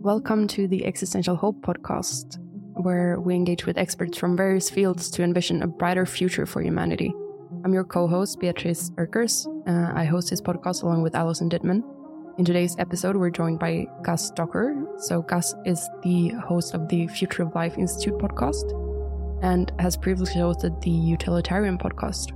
[0.00, 2.38] Welcome to the Existential Hope podcast,
[2.80, 7.12] where we engage with experts from various fields to envision a brighter future for humanity.
[7.62, 9.46] I'm your co host, Beatrice Erkers.
[9.68, 11.82] Uh, I host this podcast along with Allison Duettmann.
[12.38, 14.74] In today's episode, we're joined by Gus Docker.
[14.96, 18.64] So, Gus is the host of the Future of Life Institute podcast
[19.42, 22.32] and has previously hosted the Utilitarian podcast.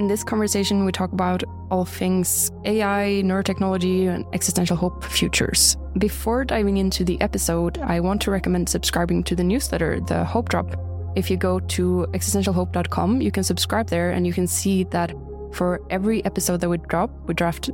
[0.00, 5.76] In this conversation, we talk about all things AI, neurotechnology, and existential hope futures.
[5.98, 10.48] Before diving into the episode, I want to recommend subscribing to the newsletter, the Hope
[10.48, 10.74] Drop.
[11.16, 15.12] If you go to existentialhope.com, you can subscribe there and you can see that
[15.52, 17.68] for every episode that we drop, we draft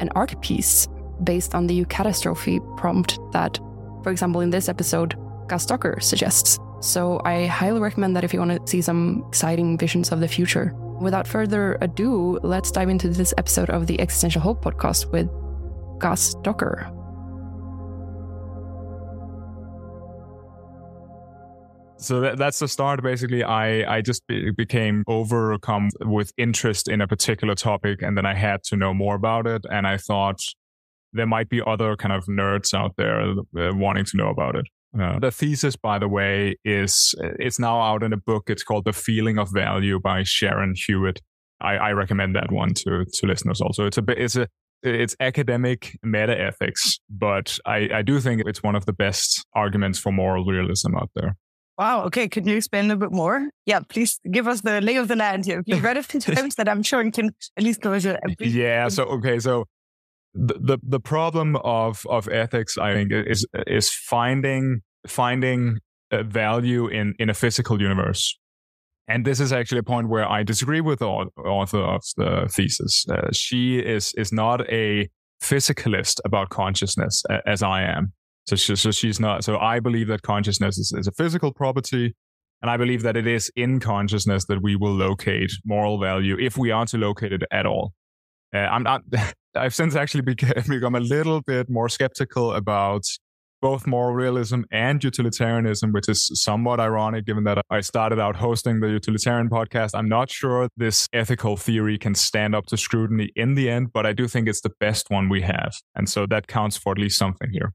[0.00, 0.88] an art piece
[1.24, 3.58] based on the eucatastrophe prompt that,
[4.02, 5.14] for example, in this episode,
[5.46, 5.66] Gus
[6.00, 6.58] suggests.
[6.80, 10.28] So I highly recommend that if you want to see some exciting visions of the
[10.28, 10.74] future.
[11.00, 15.28] Without further ado, let's dive into this episode of the Existential Hope podcast with
[15.98, 16.90] Gus Docker.
[21.98, 23.02] So that, that's the start.
[23.02, 28.26] Basically, I, I just be, became overcome with interest in a particular topic, and then
[28.26, 29.64] I had to know more about it.
[29.70, 30.40] And I thought
[31.12, 34.66] there might be other kind of nerds out there uh, wanting to know about it.
[34.98, 38.44] Uh, the thesis, by the way, is it's now out in a book.
[38.48, 41.20] It's called The Feeling of Value by Sharon Hewitt.
[41.60, 43.86] I, I recommend that one to to listeners also.
[43.86, 44.48] It's a bit it's a
[44.82, 49.98] it's academic meta ethics, but I, I do think it's one of the best arguments
[49.98, 51.36] for moral realism out there.
[51.78, 52.04] Wow.
[52.04, 52.28] Okay.
[52.28, 53.50] Can you explain a bit more?
[53.66, 53.80] Yeah.
[53.80, 55.62] Please give us the lay of the land here.
[55.66, 58.18] You've read a few times that I'm sure you can at least go into.
[58.38, 58.88] Yeah.
[58.88, 59.38] So okay.
[59.40, 59.66] So
[60.36, 65.78] the, the problem of of ethics, I think, is is finding finding
[66.12, 68.38] value in in a physical universe.
[69.08, 73.06] And this is actually a point where I disagree with the author of the thesis.
[73.08, 75.08] Uh, she is is not a
[75.42, 78.12] physicalist about consciousness as I am.
[78.48, 79.44] So, she, so she's not.
[79.44, 82.14] So I believe that consciousness is, is a physical property,
[82.62, 86.56] and I believe that it is in consciousness that we will locate moral value if
[86.56, 87.92] we are to locate it at all.
[88.54, 89.02] Uh, I'm not.
[89.56, 90.20] I've since actually
[90.68, 93.04] become a little bit more skeptical about
[93.62, 98.80] both moral realism and utilitarianism, which is somewhat ironic given that I started out hosting
[98.80, 99.90] the utilitarian podcast.
[99.94, 104.06] I'm not sure this ethical theory can stand up to scrutiny in the end, but
[104.06, 105.74] I do think it's the best one we have.
[105.94, 107.72] And so that counts for at least something here.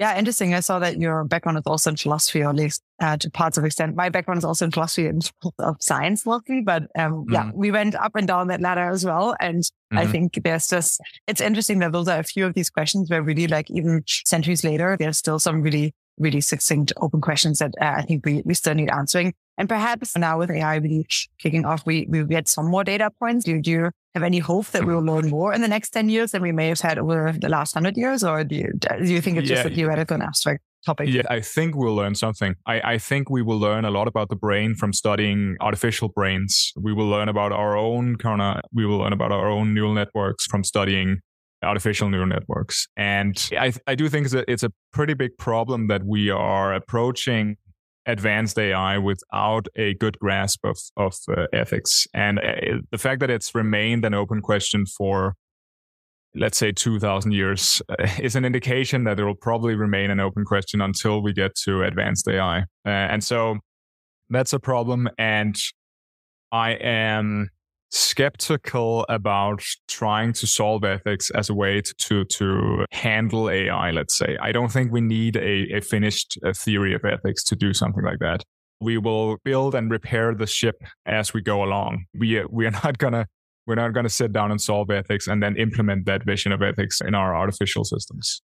[0.00, 0.54] Yeah, interesting.
[0.54, 3.56] I saw that your background is also in philosophy, or at least uh, to parts
[3.56, 3.94] of extent.
[3.94, 7.58] My background is also in philosophy and of science mostly, but um, yeah, mm-hmm.
[7.58, 9.36] we went up and down that ladder as well.
[9.38, 9.98] And mm-hmm.
[9.98, 13.22] I think there's just, it's interesting that those are a few of these questions where
[13.22, 17.94] really like even centuries later, there's still some really, really succinct open questions that uh,
[17.96, 19.34] I think we, we still need answering.
[19.56, 21.06] And perhaps now with AI really
[21.38, 23.44] kicking off, we, we get some more data points.
[23.44, 26.08] Do, do you have any hope that we will learn more in the next 10
[26.08, 28.24] years than we may have had over the last 100 years?
[28.24, 31.08] Or do you, do you think it's yeah, just a theoretical and abstract topic?
[31.08, 32.54] Yeah, I think we'll learn something.
[32.66, 36.72] I, I think we will learn a lot about the brain from studying artificial brains.
[36.76, 39.94] We will learn about our own kind of, we will learn about our own neural
[39.94, 41.18] networks from studying
[41.62, 42.88] artificial neural networks.
[42.96, 46.74] And I, I do think it's a, it's a pretty big problem that we are
[46.74, 47.56] approaching
[48.06, 52.06] advanced AI without a good grasp of of uh, ethics.
[52.14, 55.34] And uh, the fact that it's remained an open question for
[56.36, 60.44] let's say 2000 years uh, is an indication that it will probably remain an open
[60.44, 62.58] question until we get to advanced AI.
[62.58, 63.58] Uh, and so
[64.30, 65.56] that's a problem and
[66.50, 67.50] I am
[67.94, 74.18] skeptical about trying to solve ethics as a way to, to, to handle AI, let's
[74.18, 74.36] say.
[74.42, 78.18] I don't think we need a, a finished theory of ethics to do something like
[78.18, 78.42] that.
[78.80, 82.06] We will build and repair the ship as we go along.
[82.18, 83.28] We, we are not gonna,
[83.64, 87.00] we're not gonna sit down and solve ethics and then implement that vision of ethics
[87.00, 88.42] in our artificial systems.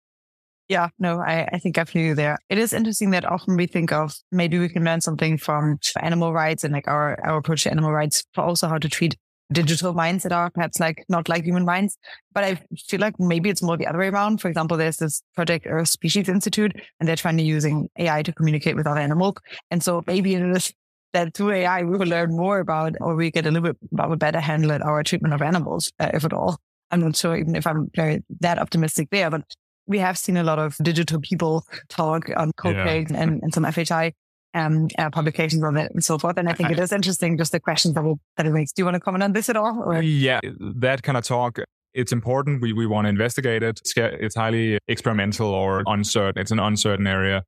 [0.67, 2.39] Yeah, no, I, I think I feel you there.
[2.49, 6.33] It is interesting that often we think of maybe we can learn something from animal
[6.33, 9.15] rights and like our, our approach to animal rights but also how to treat
[9.51, 11.97] digital minds that are perhaps like not like human minds.
[12.33, 14.41] But I feel like maybe it's more the other way around.
[14.41, 18.33] For example, there's this project Earth Species Institute and they're trying to using AI to
[18.33, 19.35] communicate with other animals.
[19.71, 20.73] And so maybe it is
[21.13, 24.11] that through AI, we will learn more about, or we get a little bit of
[24.11, 26.57] a better handle at our treatment of animals, uh, if at all.
[26.91, 29.41] I'm not sure even if I'm very that optimistic there, but
[29.87, 33.21] we have seen a lot of digital people talk on Copilot yeah.
[33.21, 34.11] and, and some FHI
[34.55, 36.37] um, uh, publications on it and so forth.
[36.37, 38.71] And I think it is interesting, just the questions that, will, that it makes.
[38.71, 39.83] Do you want to comment on this at all?
[39.83, 40.01] Or?
[40.01, 40.39] Yeah,
[40.77, 41.59] that kind of talk.
[41.93, 42.61] It's important.
[42.61, 43.79] We, we want to investigate it.
[43.79, 46.41] It's, it's highly experimental or uncertain.
[46.41, 47.43] It's an uncertain area.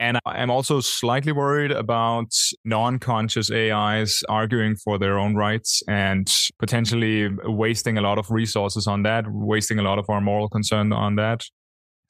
[0.00, 2.32] And I'm also slightly worried about
[2.64, 6.28] non conscious AIs arguing for their own rights and
[6.58, 10.92] potentially wasting a lot of resources on that, wasting a lot of our moral concern
[10.92, 11.44] on that.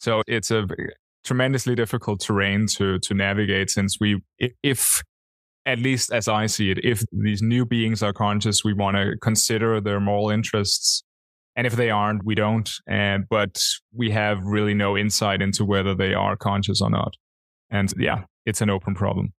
[0.00, 0.66] So it's a
[1.24, 4.22] tremendously difficult terrain to, to navigate since we,
[4.62, 5.02] if,
[5.66, 9.16] at least as I see it, if these new beings are conscious, we want to
[9.20, 11.02] consider their moral interests.
[11.56, 12.70] And if they aren't, we don't.
[12.86, 13.58] And, but
[13.92, 17.14] we have really no insight into whether they are conscious or not.
[17.70, 19.32] And yeah, it's an open problem.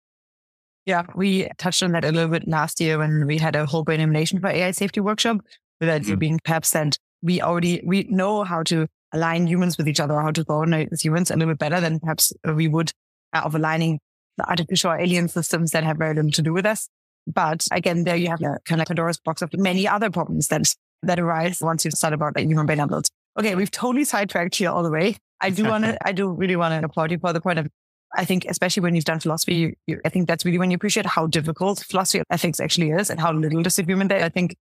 [0.87, 3.85] Yeah, we touched on that a little bit last year when we had a whole
[3.85, 5.39] brain emulation for AI safety workshop.
[5.81, 6.19] With that mm.
[6.19, 10.23] being perhaps that we already we know how to align humans with each other, or
[10.23, 12.93] how to coordinate with humans a little bit better than perhaps we would
[13.33, 14.01] out of aligning
[14.37, 16.89] the artificial alien systems that have very little to do with us.
[17.27, 20.75] But again, there you have a kind of Pandora's box of many other problems that
[21.03, 23.11] that arise once you start about like human brain uploads.
[23.39, 25.17] Okay, we've totally sidetracked here all the way.
[25.41, 27.69] I do want to, I do really want to applaud you for the point of
[28.17, 30.77] I think, especially when you've done philosophy, you, you, I think that's really when you
[30.77, 34.25] appreciate how difficult philosophy ethics actually is and how little disagreement there.
[34.25, 34.57] I think,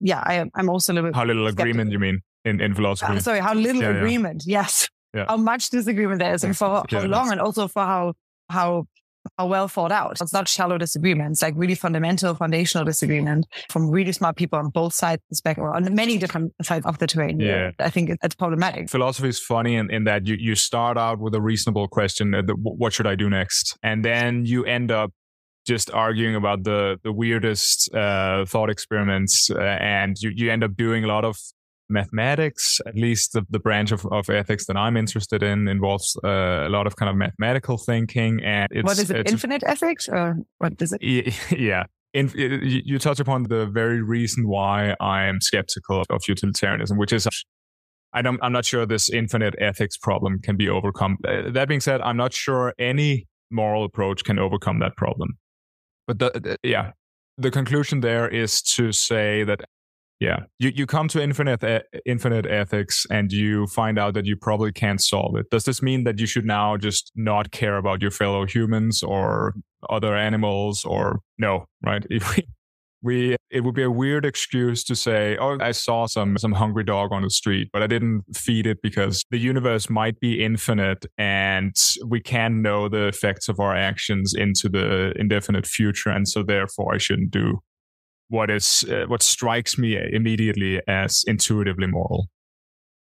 [0.00, 1.16] yeah, I, am also a little bit.
[1.16, 1.70] How little skeptical.
[1.70, 3.12] agreement you mean in, in philosophy?
[3.12, 4.44] Uh, sorry, how little yeah, agreement.
[4.46, 4.60] Yeah.
[4.60, 4.88] Yes.
[5.14, 5.24] Yeah.
[5.28, 8.14] How much disagreement there is and for how long and also for how,
[8.48, 8.86] how
[9.38, 10.20] are well thought out.
[10.20, 14.94] It's not shallow disagreements, like really fundamental, foundational disagreement from really smart people on both
[14.94, 17.40] sides of the spectrum, or on many different sides of the terrain.
[17.40, 17.72] Yeah.
[17.78, 18.88] I think it's problematic.
[18.88, 22.42] Philosophy is funny in, in that you, you start out with a reasonable question, uh,
[22.42, 23.76] the, what should I do next?
[23.82, 25.12] And then you end up
[25.66, 30.74] just arguing about the the weirdest uh, thought experiments, uh, and you, you end up
[30.74, 31.38] doing a lot of
[31.90, 36.28] mathematics, at least the, the branch of, of ethics that I'm interested in involves uh,
[36.28, 38.42] a lot of kind of mathematical thinking.
[38.44, 39.30] And it's, what is it?
[39.30, 41.00] Infinite ethics or what is it?
[41.58, 41.84] Yeah.
[42.12, 47.28] In, you touch upon the very reason why I am skeptical of utilitarianism, which is
[48.12, 51.18] I don't, I'm not sure this infinite ethics problem can be overcome.
[51.26, 55.38] Uh, that being said, I'm not sure any moral approach can overcome that problem.
[56.06, 56.92] But the, the, yeah,
[57.38, 59.60] the conclusion there is to say that
[60.20, 64.36] yeah, you you come to infinite uh, infinite ethics and you find out that you
[64.36, 65.48] probably can't solve it.
[65.50, 69.54] Does this mean that you should now just not care about your fellow humans or
[69.88, 71.64] other animals or no?
[71.84, 72.04] Right?
[72.10, 72.46] If we
[73.02, 76.84] we it would be a weird excuse to say, "Oh, I saw some some hungry
[76.84, 81.06] dog on the street, but I didn't feed it because the universe might be infinite
[81.16, 81.74] and
[82.06, 86.94] we can know the effects of our actions into the indefinite future, and so therefore
[86.94, 87.60] I shouldn't do
[88.30, 92.28] what is uh, what strikes me immediately as intuitively moral.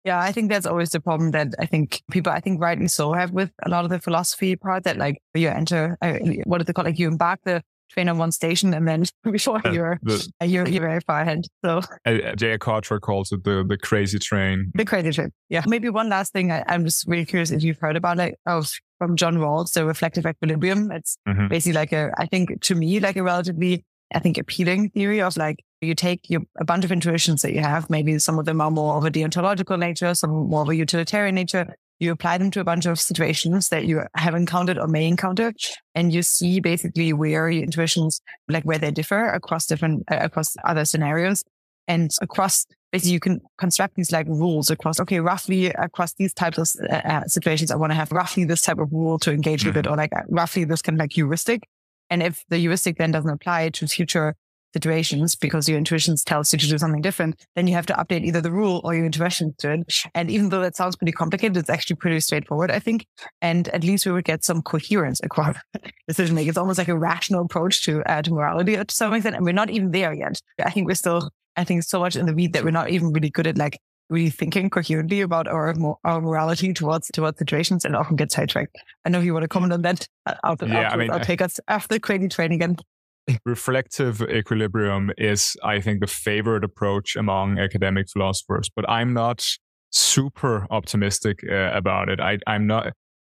[0.04, 3.14] Yeah, I think that's always the problem that I think people, I think rightly so,
[3.14, 6.64] have with a lot of the philosophy part that like you enter, uh, what do
[6.64, 6.90] they call it?
[6.90, 10.44] Like you embark the train on one station and then before uh, you're, the, uh,
[10.44, 11.46] you're, you're very far ahead.
[11.64, 14.72] So uh, Ajeya Cotra calls it the, the crazy train.
[14.74, 15.30] The crazy train.
[15.48, 15.62] Yeah.
[15.66, 16.52] Maybe one last thing.
[16.52, 18.38] I, am just really curious if you've heard about it.
[18.46, 18.62] Oh,
[18.98, 20.90] from John Rawls, the reflective equilibrium.
[20.92, 21.48] It's mm-hmm.
[21.48, 25.36] basically like a, I think to me, like a relatively I think, appealing theory of
[25.36, 27.90] like you take your, a bunch of intuitions that you have.
[27.90, 31.34] Maybe some of them are more of a deontological nature, some more of a utilitarian
[31.34, 31.74] nature.
[32.00, 35.52] You apply them to a bunch of situations that you have encountered or may encounter,
[35.94, 40.56] and you see basically where your intuitions, like where they differ across different, uh, across
[40.64, 41.44] other scenarios.
[41.86, 46.58] And across, basically, you can construct these like rules across, okay, roughly across these types
[46.58, 49.60] of uh, uh situations, I want to have roughly this type of rule to engage
[49.60, 49.68] mm-hmm.
[49.68, 51.62] with it, or like roughly this kind of like heuristic.
[52.10, 54.34] And if the heuristic then doesn't apply to future
[54.74, 58.24] situations because your intuition tells you to do something different, then you have to update
[58.24, 59.94] either the rule or your intuition to it.
[60.14, 63.06] And even though that sounds pretty complicated, it's actually pretty straightforward, I think.
[63.40, 65.56] And at least we would get some coherence across
[66.08, 66.50] decision making.
[66.50, 69.36] It's almost like a rational approach to, uh, to morality to some extent.
[69.36, 70.40] And we're not even there yet.
[70.62, 73.12] I think we're still, I think so much in the weed that we're not even
[73.12, 73.78] really good at like
[74.10, 78.76] really thinking coherently about our our morality towards towards situations and often get sidetracked.
[79.04, 80.06] I know you want to comment on that.
[80.42, 82.76] I'll, yeah, I mean, I'll take us after the crazy train again.
[83.46, 89.46] Reflective equilibrium is, I think, the favorite approach among academic philosophers, but I'm not
[89.90, 92.20] super optimistic uh, about it.
[92.20, 92.92] I, I'm not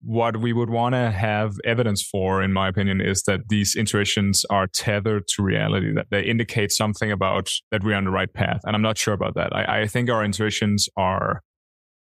[0.06, 4.46] what we would want to have evidence for, in my opinion, is that these intuitions
[4.52, 8.62] are tethered to reality, that they indicate something about that we're on the right path.
[8.66, 9.56] And I'm not sure about that.
[9.56, 11.42] I, I think our intuitions are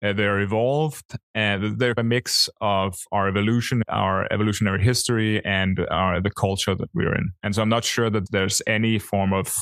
[0.00, 6.20] uh, they're evolved and they're a mix of our evolution, our evolutionary history, and our,
[6.20, 7.30] the culture that we're in.
[7.42, 9.52] And so I'm not sure that there's any form of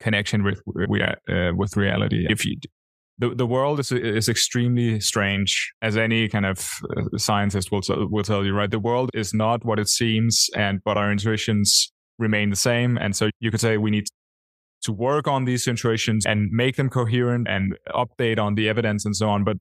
[0.00, 2.26] connection with uh, with reality.
[2.28, 2.56] If you
[3.22, 8.24] the, the world is is extremely strange, as any kind of uh, scientist will will
[8.24, 8.52] tell you.
[8.52, 12.98] Right, the world is not what it seems, and but our intuitions remain the same.
[12.98, 14.06] And so you could say we need
[14.82, 19.14] to work on these intuitions and make them coherent and update on the evidence and
[19.14, 19.44] so on.
[19.44, 19.58] But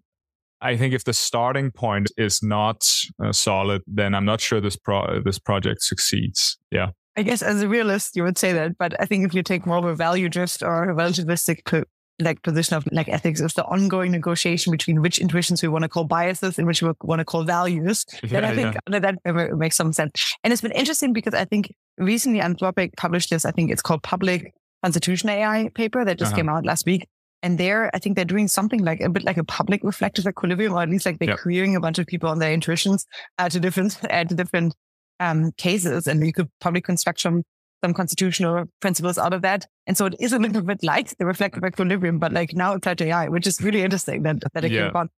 [0.62, 2.84] I think if the starting point is not
[3.24, 6.58] uh, solid, then I'm not sure this pro- this project succeeds.
[6.72, 6.90] Yeah.
[7.16, 9.68] I guess as a realist, you would say that, but I think if you take
[9.68, 11.86] more of a value drift or a relativistic
[12.22, 15.90] like position of like ethics is the ongoing negotiation between which intuitions we want to
[15.90, 19.00] call biases and which we want to call values, yeah, then I think yeah.
[19.00, 20.36] that makes some sense.
[20.44, 24.04] And it's been interesting because I think recently Anthropic published this, I think it's called
[24.04, 26.38] Public Constitution AI paper that just uh-huh.
[26.38, 27.08] came out last week.
[27.44, 30.74] And there, I think they're doing something like a bit like a public reflective equilibrium,
[30.74, 31.40] or at least like they're yep.
[31.40, 33.06] querying a bunch of people on their intuitions
[33.40, 34.76] uh, to different, uh, to different
[35.20, 36.06] um, cases.
[36.06, 37.44] And you could probably construct some
[37.84, 39.68] some constitutional principles out of that.
[39.88, 43.00] And so it is a little bit like the reflective equilibrium, but like now applied
[43.00, 44.82] to AI, which is really interesting that, that it yeah.
[44.82, 45.10] came about.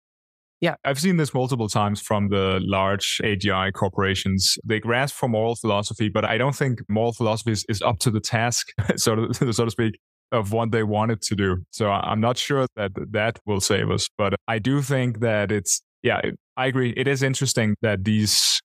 [0.60, 0.76] Yeah.
[0.84, 4.56] I've seen this multiple times from the large AGI corporations.
[4.64, 8.12] They grasp for moral philosophy, but I don't think moral philosophy is, is up to
[8.12, 9.98] the task, so to, so to speak,
[10.30, 11.58] of what they wanted to do.
[11.70, 15.82] So I'm not sure that that will save us, but I do think that it's,
[16.02, 16.20] yeah,
[16.56, 16.94] I agree.
[16.96, 18.60] It is interesting that these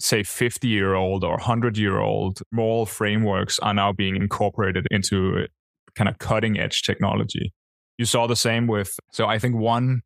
[0.00, 5.46] say 50 year old or 100 year old moral frameworks are now being incorporated into
[5.94, 7.52] kind of cutting edge technology.
[7.98, 10.02] You saw the same with, so I think one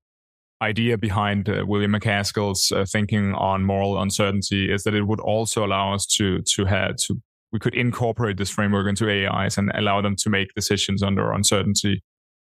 [0.62, 5.64] idea behind uh, William MacAskill's uh, thinking on moral uncertainty is that it would also
[5.64, 7.16] allow us to, to have, to,
[7.52, 12.02] we could incorporate this framework into AIs and allow them to make decisions under uncertainty.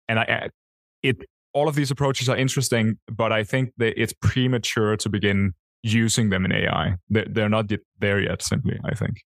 [0.07, 0.49] And I,
[1.01, 1.17] it,
[1.53, 6.29] all of these approaches are interesting, but I think that it's premature to begin using
[6.29, 6.95] them in AI.
[7.09, 9.21] They're, they're not there yet, simply, I think.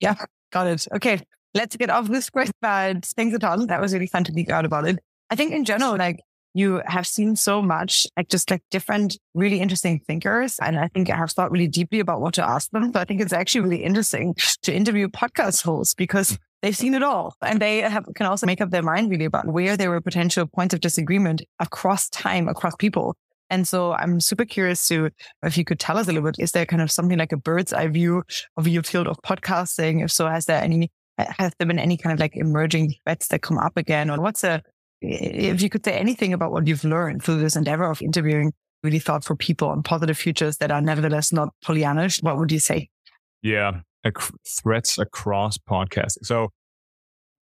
[0.00, 0.14] Yeah,
[0.52, 0.86] got it.
[0.94, 1.20] Okay,
[1.54, 3.66] let's get off this script, but thanks a ton.
[3.66, 4.98] That was really fun to geek out about it.
[5.30, 6.20] I think in general, like
[6.54, 10.58] you have seen so much, like just like different, really interesting thinkers.
[10.60, 12.92] And I think I have thought really deeply about what to ask them.
[12.92, 17.02] So I think it's actually really interesting to interview podcast hosts because they've seen it
[17.02, 20.00] all and they have, can also make up their mind really about where there were
[20.00, 23.16] potential points of disagreement across time, across people.
[23.48, 25.10] And so I'm super curious to,
[25.42, 27.36] if you could tell us a little bit, is there kind of something like a
[27.36, 28.22] bird's eye view
[28.56, 30.02] of your field of podcasting?
[30.02, 33.42] If so, has there any, has there been any kind of like emerging threats that
[33.42, 34.10] come up again?
[34.10, 34.62] Or what's a,
[35.00, 38.98] if you could say anything about what you've learned through this endeavor of interviewing really
[38.98, 42.88] thoughtful people on positive futures that are nevertheless not Pollyannish, what would you say?
[43.42, 43.80] Yeah,
[44.46, 46.24] threats across podcasting.
[46.24, 46.48] So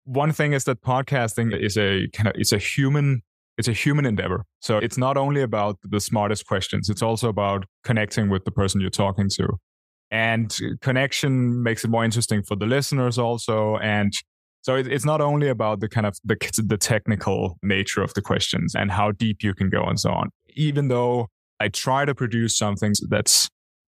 [0.04, 3.22] one thing is that podcasting is a kind of, it's a human
[3.56, 4.44] it's a human endeavor.
[4.60, 8.80] So it's not only about the smartest questions, it's also about connecting with the person
[8.80, 9.48] you're talking to.
[10.10, 13.76] And connection makes it more interesting for the listeners also.
[13.78, 14.12] And
[14.62, 18.74] so it's not only about the kind of the, the technical nature of the questions
[18.74, 20.30] and how deep you can go and so on.
[20.54, 21.28] Even though
[21.60, 23.48] I try to produce something that's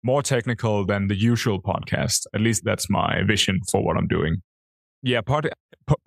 [0.03, 4.41] more technical than the usual podcast, at least that's my vision for what I'm doing.
[5.03, 5.49] Yeah, pod,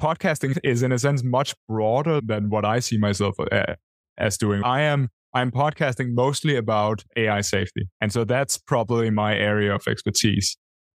[0.01, 3.75] podcasting is in a sense much broader than what I see myself uh,
[4.19, 4.63] as doing.
[4.65, 9.87] I am I'm podcasting mostly about AI safety, and so that's probably my area of
[9.87, 10.57] expertise.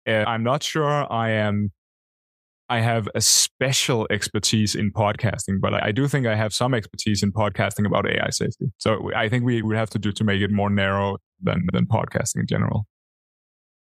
[0.08, 1.70] Uh, I'm not sure I am.
[2.68, 6.72] I have a special expertise in podcasting, but I, I do think I have some
[6.72, 8.72] expertise in podcasting about AI safety.
[8.78, 11.86] So I think we we have to do to make it more narrow than than
[11.86, 12.86] podcasting in general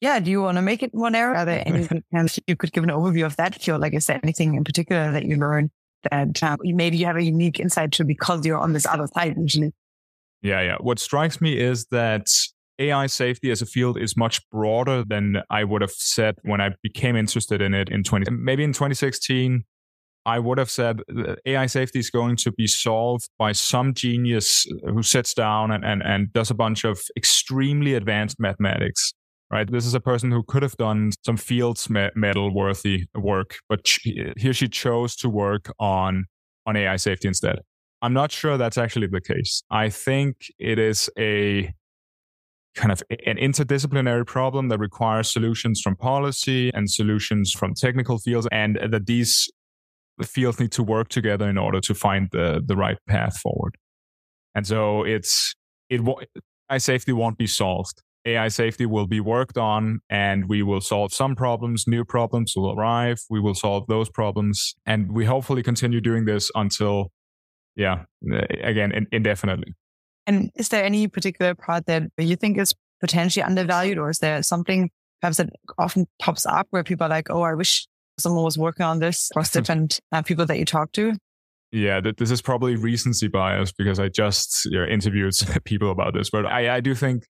[0.02, 1.36] yeah, do you want to make it one narrow?
[1.36, 2.02] Are there anything
[2.48, 3.62] you could give an overview of that?
[3.62, 5.70] Feel like is there anything in particular that you learned
[6.10, 9.36] that uh, maybe you have a unique insight to because you're on this other side
[9.38, 9.72] usually?
[10.42, 10.76] Yeah, yeah.
[10.80, 12.26] What strikes me is that
[12.80, 16.70] AI safety as a field is much broader than I would have said when I
[16.82, 19.62] became interested in it in 20, maybe in 2016.
[20.26, 21.00] I would have said
[21.46, 26.02] AI safety is going to be solved by some genius who sits down and, and,
[26.02, 29.12] and does a bunch of extremely advanced mathematics
[29.52, 29.70] right?
[29.70, 34.48] This is a person who could have done some Fields medal worthy work, but he
[34.48, 36.24] or she chose to work on,
[36.66, 37.60] on AI safety instead.
[38.00, 39.62] I'm not sure that's actually the case.
[39.70, 41.72] I think it is a
[42.74, 48.48] kind of an interdisciplinary problem that requires solutions from policy and solutions from technical fields,
[48.50, 49.50] and that these
[50.22, 53.76] fields need to work together in order to find the, the right path forward.
[54.54, 55.54] And so it's,
[55.90, 56.00] it,
[56.70, 61.12] AI safety won't be solved AI safety will be worked on and we will solve
[61.12, 61.84] some problems.
[61.86, 63.20] New problems will arrive.
[63.28, 64.74] We will solve those problems.
[64.86, 67.10] And we hopefully continue doing this until,
[67.74, 68.04] yeah,
[68.62, 69.74] again, indefinitely.
[70.26, 74.42] And is there any particular part that you think is potentially undervalued or is there
[74.42, 77.86] something perhaps that often pops up where people are like, oh, I wish
[78.18, 81.14] someone was working on this across different uh, people that you talk to?
[81.72, 85.32] Yeah, this is probably recency bias because I just you know, interviewed
[85.64, 87.24] people about this, but I, I do think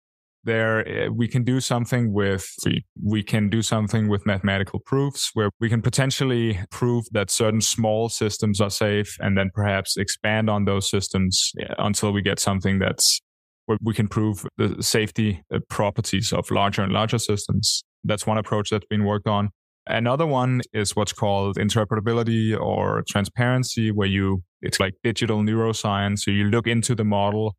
[0.45, 2.55] there eh, we can do something with
[3.03, 8.09] we can do something with mathematical proofs where we can potentially prove that certain small
[8.09, 12.79] systems are safe and then perhaps expand on those systems eh, until we get something
[12.79, 13.21] that's
[13.69, 17.85] where we can prove the safety uh, properties of larger and larger systems.
[18.03, 19.51] That's one approach that's been worked on.
[19.87, 26.21] Another one is what's called interpretability or transparency, where you, it's like digital neuroscience.
[26.21, 27.57] So you look into the model,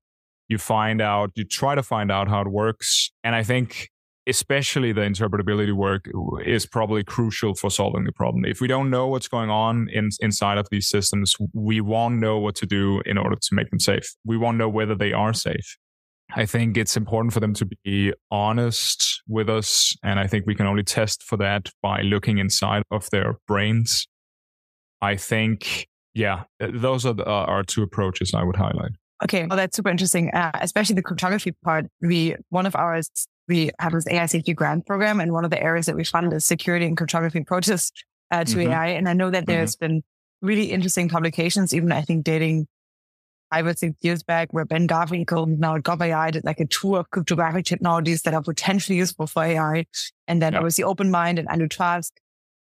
[0.50, 3.12] you find out, you try to find out how it works.
[3.24, 3.90] And I think
[4.28, 6.06] especially the interpretability work
[6.46, 8.46] is probably crucial for solving the problem.
[8.46, 12.38] If we don't know what's going on in, inside of these systems, we won't know
[12.38, 14.14] what to do in order to make them safe.
[14.26, 15.78] We won't know whether they are safe.
[16.36, 19.96] I think it's important for them to be honest with us.
[20.04, 24.08] And I think we can only test for that by looking inside of their brains.
[25.02, 28.92] I think, yeah, those are the, uh, our two approaches I would highlight.
[29.24, 31.88] Okay, well, that's super interesting, uh, especially the cryptography part.
[32.02, 33.10] We, one of ours,
[33.48, 36.32] we have this AI safety grant program, and one of the areas that we fund
[36.32, 37.92] is security and cryptography approaches
[38.32, 38.72] uh, to mm-hmm.
[38.72, 38.88] AI.
[38.88, 39.86] And I know that there's mm-hmm.
[39.86, 40.04] been
[40.42, 42.68] really interesting publications, even I think dating
[43.52, 47.00] five or six years back, where Ben Garfinkel, now at GovAI, did like a tour
[47.00, 49.86] of cryptographic technologies that are potentially useful for AI.
[50.28, 50.62] And then yep.
[50.62, 52.14] obviously OpenMined and Andrew Trask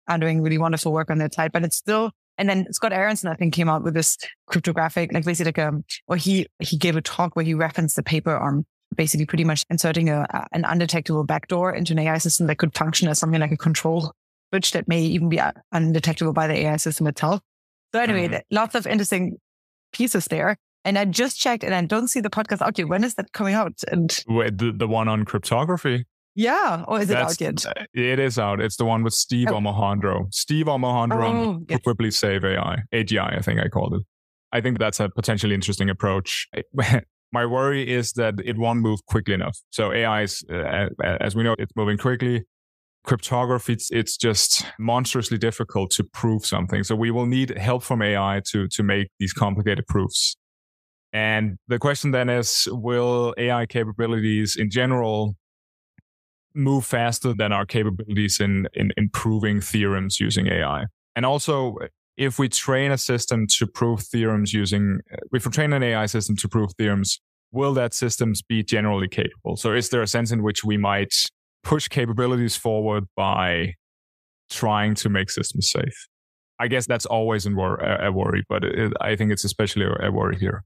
[0.09, 3.31] are doing really wonderful work on that side, but it's still, and then Scott Aaronson,
[3.31, 4.17] I think, came out with this
[4.47, 5.73] cryptographic, like basically like a,
[6.07, 8.65] or he, he gave a talk where he referenced the paper on
[8.97, 13.09] basically pretty much inserting a, an undetectable backdoor into an AI system that could function
[13.09, 14.13] as something like a control
[14.51, 15.41] switch that may even be
[15.73, 17.41] undetectable by the AI system itself.
[17.93, 18.55] So anyway, mm-hmm.
[18.55, 19.37] lots of interesting
[19.93, 20.57] pieces there.
[20.85, 22.89] And I just checked and I don't see the podcast out yet.
[22.89, 23.75] When is that coming out?
[23.91, 26.07] And Wait, the, the one on cryptography?
[26.39, 26.85] Yeah.
[26.87, 27.89] Or is That's, it out yet?
[27.93, 28.61] It is out.
[28.61, 29.55] It's the one with Steve oh.
[29.55, 30.33] Omohundro.
[30.33, 31.81] Steve Omohundro oh, yes.
[31.85, 32.83] Provably Safe AI.
[32.95, 34.03] AGI, I think I called it.
[34.53, 36.47] I think that's a potentially interesting approach.
[37.33, 39.59] My worry is that it won't move quickly enough.
[39.71, 42.45] So AI is, uh, as we know, it's moving quickly.
[43.05, 46.85] Cryptography, it's, it's just monstrously difficult to prove something.
[46.85, 50.37] So we will need help from AI to, to make these complicated proofs.
[51.13, 55.35] And the question then is, will AI capabilities in general
[56.59, 60.85] move faster than our capabilities in, in improving theorems using AI?
[61.17, 61.77] And also,
[62.17, 66.07] if we train a system to prove theorems using, uh, if we train an AI
[66.07, 67.21] system to prove theorems,
[67.53, 69.57] will that systems be generally capable?
[69.57, 71.15] So is there a sense in which we might
[71.63, 73.75] push capabilities forward by
[74.51, 76.07] trying to make systems safe?
[76.61, 80.65] I guess that's always a worry, but it, I think it's especially a worry here.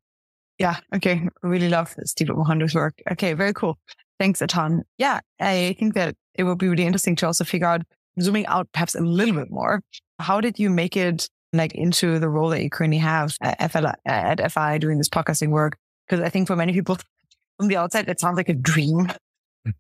[0.59, 0.77] Yeah.
[0.95, 1.29] Okay.
[1.43, 2.95] Really love Steve Omohundro's work.
[3.11, 3.35] Okay.
[3.35, 3.79] Very cool.
[4.19, 4.83] Thanks a ton.
[4.99, 5.21] Yeah.
[5.41, 7.83] I think that it would be really interesting to also figure out,
[8.21, 9.83] zooming out perhaps a little bit more,
[10.19, 13.87] how did you make it like into the role that you currently have at, FL,
[14.07, 15.77] at FI doing this podcasting work?
[16.07, 16.99] Because I think for many people
[17.59, 19.09] from the outside, it sounds like a dream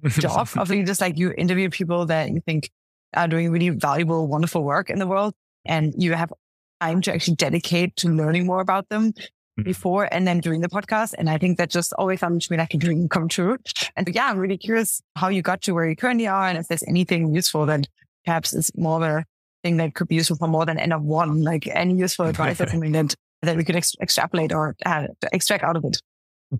[0.08, 2.70] job of you just like you interview people that you think
[3.14, 5.34] are doing really valuable, wonderful work in the world.
[5.64, 6.32] And you have
[6.80, 9.12] time to actually dedicate to learning more about them.
[9.62, 11.14] Before and then during the podcast.
[11.18, 13.58] And I think that just always found to be like a dream come true.
[13.96, 16.68] And yeah, I'm really curious how you got to where you currently are and if
[16.68, 17.86] there's anything useful that
[18.24, 19.24] perhaps is more of a
[19.62, 22.60] thing that could be useful for more than N of one, like any useful advice
[22.60, 26.00] or something that, that we could ex- extrapolate or uh, extract out of it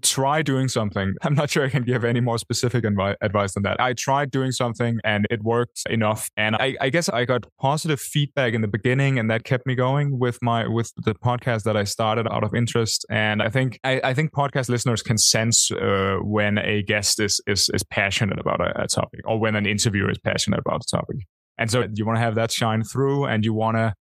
[0.01, 1.15] try doing something.
[1.23, 3.81] I'm not sure I can give any more specific invi- advice than that.
[3.81, 6.31] I tried doing something and it worked enough.
[6.37, 9.75] And I, I, guess I got positive feedback in the beginning and that kept me
[9.75, 13.05] going with my, with the podcast that I started out of interest.
[13.11, 17.41] And I think, I, I think podcast listeners can sense uh, when a guest is,
[17.47, 20.97] is, is passionate about a, a topic or when an interviewer is passionate about a
[20.97, 21.17] topic.
[21.59, 23.95] And so you want to have that shine through and you want to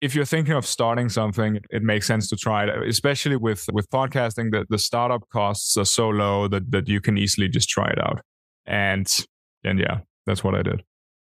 [0.00, 3.88] if you're thinking of starting something, it makes sense to try it, especially with, with
[3.90, 7.88] podcasting, that the startup costs are so low that, that you can easily just try
[7.88, 8.20] it out.
[8.66, 9.10] And,
[9.64, 10.82] and yeah, that's what I did.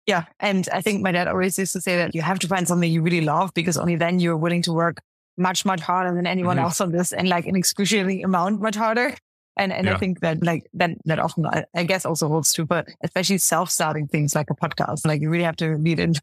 [0.08, 0.26] Yeah.
[0.40, 2.92] And I think my dad always used to say that you have to find something
[2.92, 5.02] you really love because only then you're willing to work
[5.38, 6.66] much, much harder than anyone mm-hmm.
[6.66, 9.16] else on this and like an excruciating amount much harder.
[9.58, 9.96] And and yeah.
[9.96, 13.70] I think that like that that often I guess also holds true, but especially self
[13.70, 16.22] starting things like a podcast, like you really have to lead into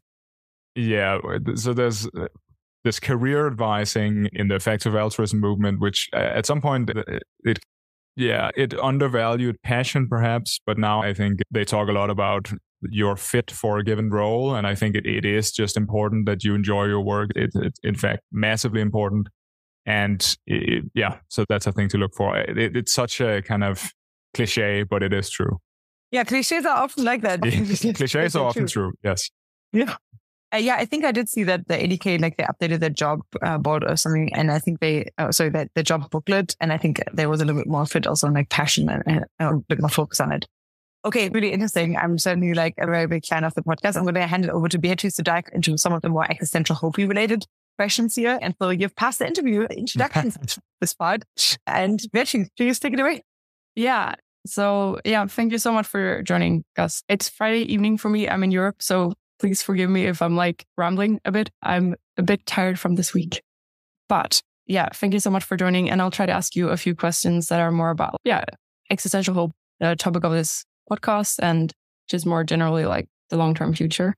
[0.75, 1.19] yeah.
[1.55, 2.27] So there's uh,
[2.83, 7.23] this career advising in the effective altruism movement, which uh, at some point uh, it,
[7.43, 7.59] it
[8.15, 12.51] yeah, it undervalued passion perhaps, but now I think they talk a lot about
[12.89, 14.55] you're fit for a given role.
[14.55, 17.31] And I think it, it is just important that you enjoy your work.
[17.35, 19.29] It's it, in fact massively important.
[19.85, 22.37] And it, yeah, so that's a thing to look for.
[22.37, 23.91] it's such a kind of
[24.33, 25.59] cliche, but it is true.
[26.11, 27.41] Yeah, cliches are often like that.
[27.95, 28.93] cliches are often true.
[29.03, 29.29] Yes.
[29.71, 29.95] Yeah.
[30.53, 33.21] Uh, yeah, I think I did see that the 80K, like they updated their job
[33.41, 34.31] uh, board or something.
[34.33, 36.55] And I think they, uh, sorry, that the job booklet.
[36.61, 39.03] And I think there was a little bit more fit also on like passion and,
[39.07, 40.45] and a bit more focus on it.
[41.05, 41.97] Okay, really interesting.
[41.97, 43.97] I'm certainly like a very big fan of the podcast.
[43.97, 46.29] I'm going to hand it over to Beatrice to dive into some of the more
[46.29, 47.45] existential hope related
[47.77, 48.37] questions here.
[48.41, 50.31] And so you've passed the interview, the introduction
[50.81, 51.23] this part.
[51.65, 53.23] And Beatrice, please take it away.
[53.75, 54.15] Yeah.
[54.45, 57.03] So yeah, thank you so much for joining us.
[57.09, 58.29] It's Friday evening for me.
[58.29, 61.49] I'm in Europe, so please forgive me if I'm like rambling a bit.
[61.61, 63.41] I'm a bit tired from this week.
[64.07, 65.89] But yeah, thank you so much for joining.
[65.89, 68.45] And I'll try to ask you a few questions that are more about, yeah,
[68.89, 69.51] existential hope,
[69.81, 71.73] the topic of this podcast, and
[72.07, 74.15] just more generally like the long term future.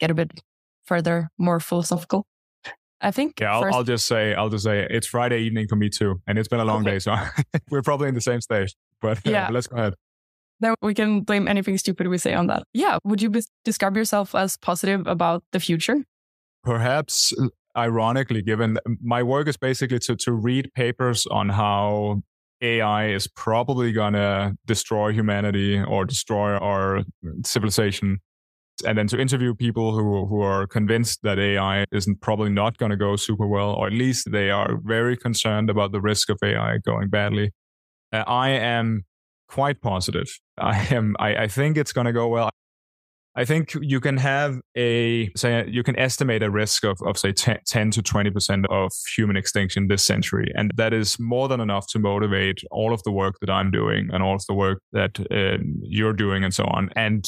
[0.00, 0.38] Get a bit
[0.84, 2.26] further, more philosophical.
[3.00, 3.40] I think.
[3.40, 6.20] Yeah, I'll, i I'll, just say, I'll just say it's Friday evening for me too.
[6.26, 6.96] And it's been a long okay.
[6.96, 6.98] day.
[6.98, 7.16] So
[7.70, 9.94] we're probably in the same stage, but uh, yeah, let's go ahead.
[10.60, 12.64] Then we can blame anything stupid we say on that.
[12.74, 12.98] Yeah.
[13.04, 16.04] Would you be- describe yourself as positive about the future?
[16.64, 17.32] Perhaps
[17.76, 22.22] ironically, given my work is basically to, to read papers on how
[22.60, 27.02] AI is probably going to destroy humanity or destroy our
[27.44, 28.18] civilization.
[28.86, 32.90] And then to interview people who, who are convinced that AI isn't probably not going
[32.90, 36.38] to go super well, or at least they are very concerned about the risk of
[36.42, 37.52] AI going badly.
[38.12, 39.04] Uh, I am
[39.48, 40.28] quite positive.
[40.58, 41.16] I am.
[41.18, 42.50] I, I think it's going to go well.
[43.38, 47.30] I think you can have a say you can estimate a risk of, of say
[47.30, 51.86] 10, 10 to 20% of human extinction this century and that is more than enough
[51.90, 55.20] to motivate all of the work that I'm doing and all of the work that
[55.30, 57.24] uh, you're doing and so on and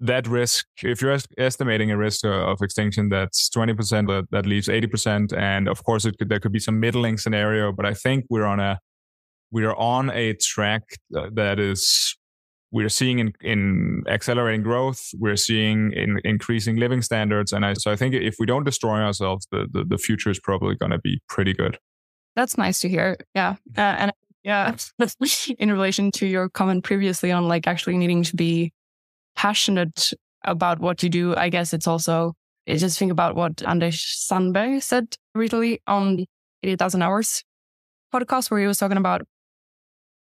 [0.00, 5.36] that risk if you're estimating a risk of extinction that's 20% that, that leaves 80%
[5.36, 8.46] and of course it could, there could be some middling scenario but I think we're
[8.46, 8.78] on a
[9.56, 12.14] we are on a track that is
[12.72, 17.90] we're seeing in, in accelerating growth we're seeing in increasing living standards and I, so
[17.90, 20.98] i think if we don't destroy ourselves the, the, the future is probably going to
[20.98, 21.78] be pretty good.
[22.34, 23.56] That's nice to hear yeah.
[23.78, 24.12] Uh, and
[24.44, 24.76] yeah
[25.58, 28.74] in relation to your comment previously on like actually needing to be
[29.36, 30.10] passionate
[30.44, 32.34] about what you do i guess it's also
[32.68, 36.26] just think about what Anders Sandberg said recently on
[36.64, 37.44] 80,000 hours
[38.12, 39.22] podcast where he was talking about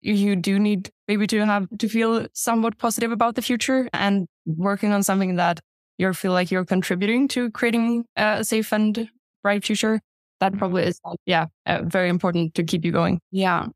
[0.02, 4.92] you do need maybe to have to feel somewhat positive about the future and working
[4.92, 5.60] on something that
[5.98, 9.10] you feel like you're contributing to creating a safe and
[9.44, 10.00] bright future.
[10.40, 13.20] That probably is, yeah, uh, very important to keep you going.
[13.30, 13.68] Yeah.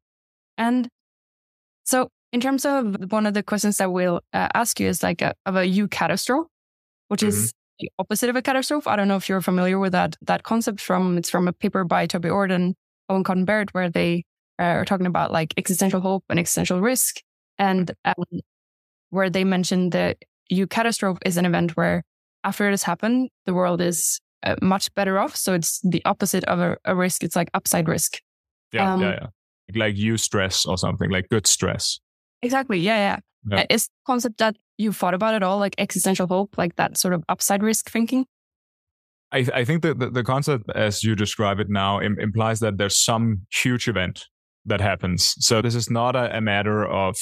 [0.58, 0.88] And
[1.84, 5.22] so, in terms of one of the questions that we'll uh, ask you is like
[5.22, 6.46] a, of a eucatastrophe,
[7.10, 7.30] which mm-hmm.
[7.30, 8.90] is the opposite of a catastrophe.
[8.90, 11.84] I don't know if you're familiar with that that concept from it's from a paper
[11.84, 12.76] by Toby Ord and
[13.10, 14.24] Owen Cotton Barratt, where they
[14.64, 17.22] uh, are talking about like existential hope and existential risk,
[17.58, 18.16] and um,
[19.10, 20.18] where they mentioned that
[20.50, 22.04] you eucatastrophe is an event where
[22.44, 25.36] after it has happened, the world is uh, much better off.
[25.36, 27.24] So it's the opposite of a, a risk.
[27.24, 28.20] It's like upside risk.
[28.72, 29.80] Yeah, um, yeah, yeah.
[29.80, 32.00] Like eustress or something, like good stress.
[32.42, 32.80] Exactly.
[32.80, 33.20] Yeah, yeah.
[33.50, 33.62] yeah.
[33.62, 37.14] Uh, is concept that you thought about at all, like existential hope, like that sort
[37.14, 38.26] of upside risk thinking?
[39.32, 42.78] I, I think that the, the, concept, as you describe it now, Im- implies that
[42.78, 44.28] there's some huge event
[44.66, 45.34] that happens.
[45.40, 47.18] So this is not a, a matter of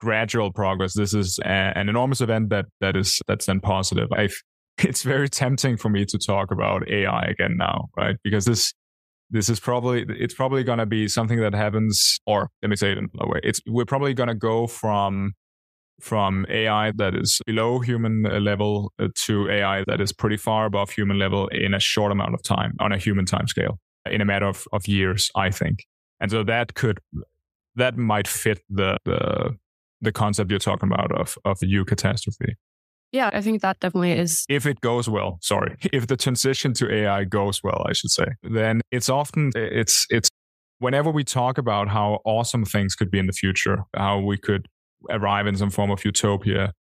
[0.00, 0.94] gradual progress.
[0.94, 4.08] This is a, an enormous event that that is that's then positive.
[4.12, 4.34] I've,
[4.78, 8.16] it's very tempting for me to talk about AI again now, right?
[8.24, 8.72] Because this
[9.30, 12.92] this is probably it's probably going to be something that happens or let me say
[12.92, 13.40] it in another way.
[13.42, 15.34] It's we're probably going to go from
[16.00, 20.90] from AI that is below human level uh, to AI that is pretty far above
[20.90, 23.78] human level in a short amount of time on a human time scale
[24.10, 25.84] in a matter of, of years, I think.
[26.20, 27.00] And so that could
[27.76, 29.56] that might fit the the
[30.00, 32.54] the concept you're talking about of of the eucatastrophe.
[33.12, 34.44] Yeah, I think that definitely is.
[34.48, 38.26] If it goes well, sorry, if the transition to AI goes well, I should say,
[38.42, 40.28] then it's often it's it's
[40.78, 44.66] whenever we talk about how awesome things could be in the future, how we could
[45.08, 46.72] arrive in some form of utopia,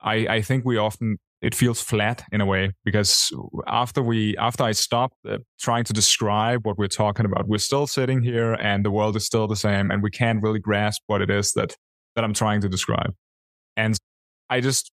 [0.00, 3.30] I I think we often it feels flat in a way because
[3.66, 7.86] after we after i stop uh, trying to describe what we're talking about we're still
[7.86, 11.22] sitting here and the world is still the same and we can't really grasp what
[11.22, 11.76] it is that
[12.16, 13.14] that i'm trying to describe.
[13.76, 13.96] And
[14.50, 14.90] i just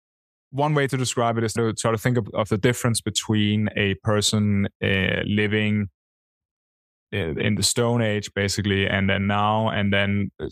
[0.52, 3.68] one way to describe it is to try to think of, of the difference between
[3.76, 5.88] a person uh, living
[7.14, 10.48] uh, in the stone age basically and then now and then uh,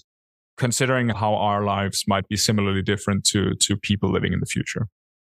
[0.58, 4.88] considering how our lives might be similarly different to to people living in the future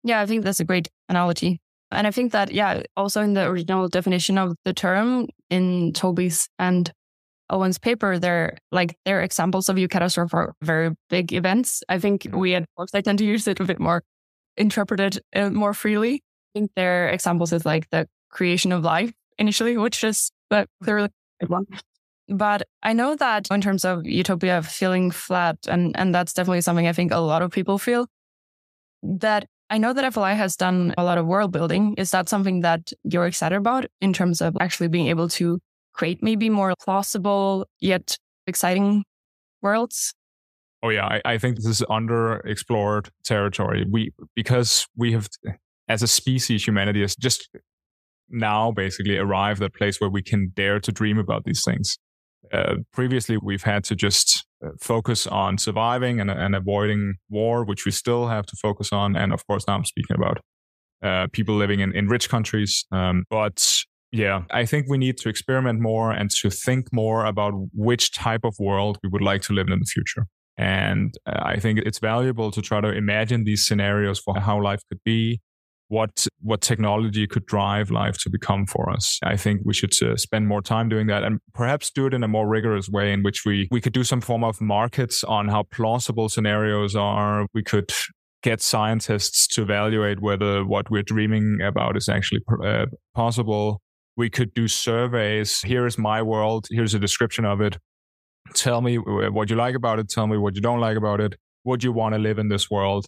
[0.05, 1.61] yeah, I think that's a great analogy.
[1.91, 6.49] And I think that, yeah, also in the original definition of the term in Toby's
[6.59, 6.93] and
[7.51, 11.83] Owen's paper, they're like they're examples of eucatastrophe for very big events.
[11.89, 12.65] I think we at
[12.95, 14.03] I tend to use it a bit more
[14.57, 16.15] interpreted uh, more freely.
[16.55, 21.11] I think their examples is like the creation of life initially, which is but clearly
[21.47, 21.67] one.
[22.29, 26.89] But I know that in terms of utopia feeling flat, and and that's definitely something
[26.89, 28.07] I think a lot of people feel.
[29.03, 31.95] That I know that FLI has done a lot of world building.
[31.97, 35.59] Is that something that you're excited about in terms of actually being able to
[35.95, 39.05] create maybe more plausible yet exciting
[39.63, 40.13] worlds?
[40.83, 43.87] Oh yeah, I, I think this is underexplored territory.
[43.91, 45.29] We because we have,
[45.89, 47.49] as a species, humanity has just
[48.29, 51.99] now basically arrived at a place where we can dare to dream about these things.
[52.53, 54.47] Uh, previously, we've had to just
[54.81, 59.17] focus on surviving and, and, avoiding war, which we still have to focus on.
[59.17, 60.41] And of course, now I'm speaking about
[61.03, 62.85] uh, people living in, in rich countries.
[62.91, 67.53] Um, but yeah, I think we need to experiment more and to think more about
[67.73, 70.27] which type of world we would like to live in in the future.
[70.57, 74.83] And uh, I think it's valuable to try to imagine these scenarios for how life
[74.89, 75.41] could be,
[75.95, 79.19] what what technology could drive life to become for us.
[79.23, 82.25] I think we should uh, spend more time doing that and perhaps do it in
[82.25, 85.49] a more rigorous way in which we we could do some form of markets on
[85.49, 87.47] how plausible scenarios are.
[87.55, 87.93] We could
[88.43, 93.81] get scientists to evaluate whether what we're dreaming about is actually uh, possible.
[94.17, 95.61] We could do surveys.
[95.63, 96.67] Here is my world.
[96.71, 97.79] Here's a description of it.
[98.53, 100.09] Tell me what you like about it.
[100.09, 101.37] Tell me what you don't like about it.
[101.65, 103.07] Would you want to live in this world?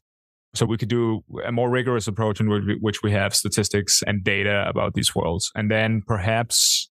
[0.56, 2.48] So we could do a more rigorous approach in
[2.80, 5.50] which we have statistics and data about these worlds.
[5.54, 6.88] And then perhaps,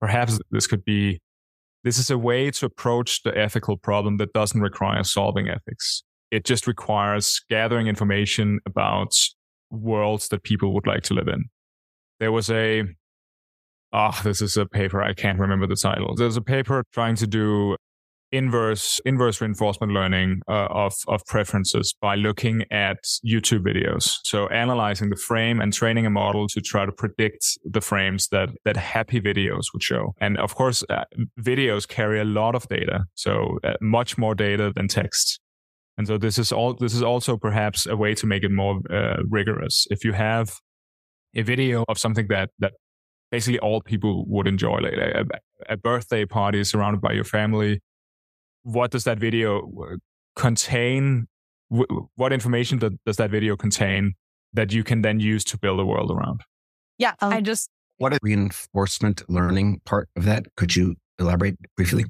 [0.00, 1.20] perhaps this could be,
[1.82, 6.02] this is a way to approach the ethical problem that doesn't require solving ethics.
[6.30, 9.14] It just requires gathering information about
[9.70, 11.44] worlds that people would like to live in.
[12.20, 12.84] There was a,
[13.92, 15.02] ah, oh, this is a paper.
[15.02, 16.14] I can't remember the title.
[16.14, 17.76] There's a paper trying to do
[18.32, 24.18] inverse inverse reinforcement learning uh, of of preferences by looking at YouTube videos.
[24.24, 28.50] So analyzing the frame and training a model to try to predict the frames that
[28.64, 30.14] that happy videos would show.
[30.20, 31.04] And of course, uh,
[31.40, 35.40] videos carry a lot of data, so uh, much more data than text.
[35.98, 38.80] And so this is all this is also perhaps a way to make it more
[38.90, 39.86] uh, rigorous.
[39.90, 40.54] If you have
[41.34, 42.72] a video of something that that
[43.30, 45.24] basically all people would enjoy, like a,
[45.68, 47.80] a birthday party surrounded by your family
[48.62, 49.96] what does that video uh,
[50.36, 51.26] contain?
[51.68, 54.14] What information does that video contain
[54.52, 56.42] that you can then use to build a world around?
[56.98, 57.70] Yeah, um, I just.
[57.98, 60.46] What is reinforcement learning part of that?
[60.56, 62.06] Could you elaborate briefly?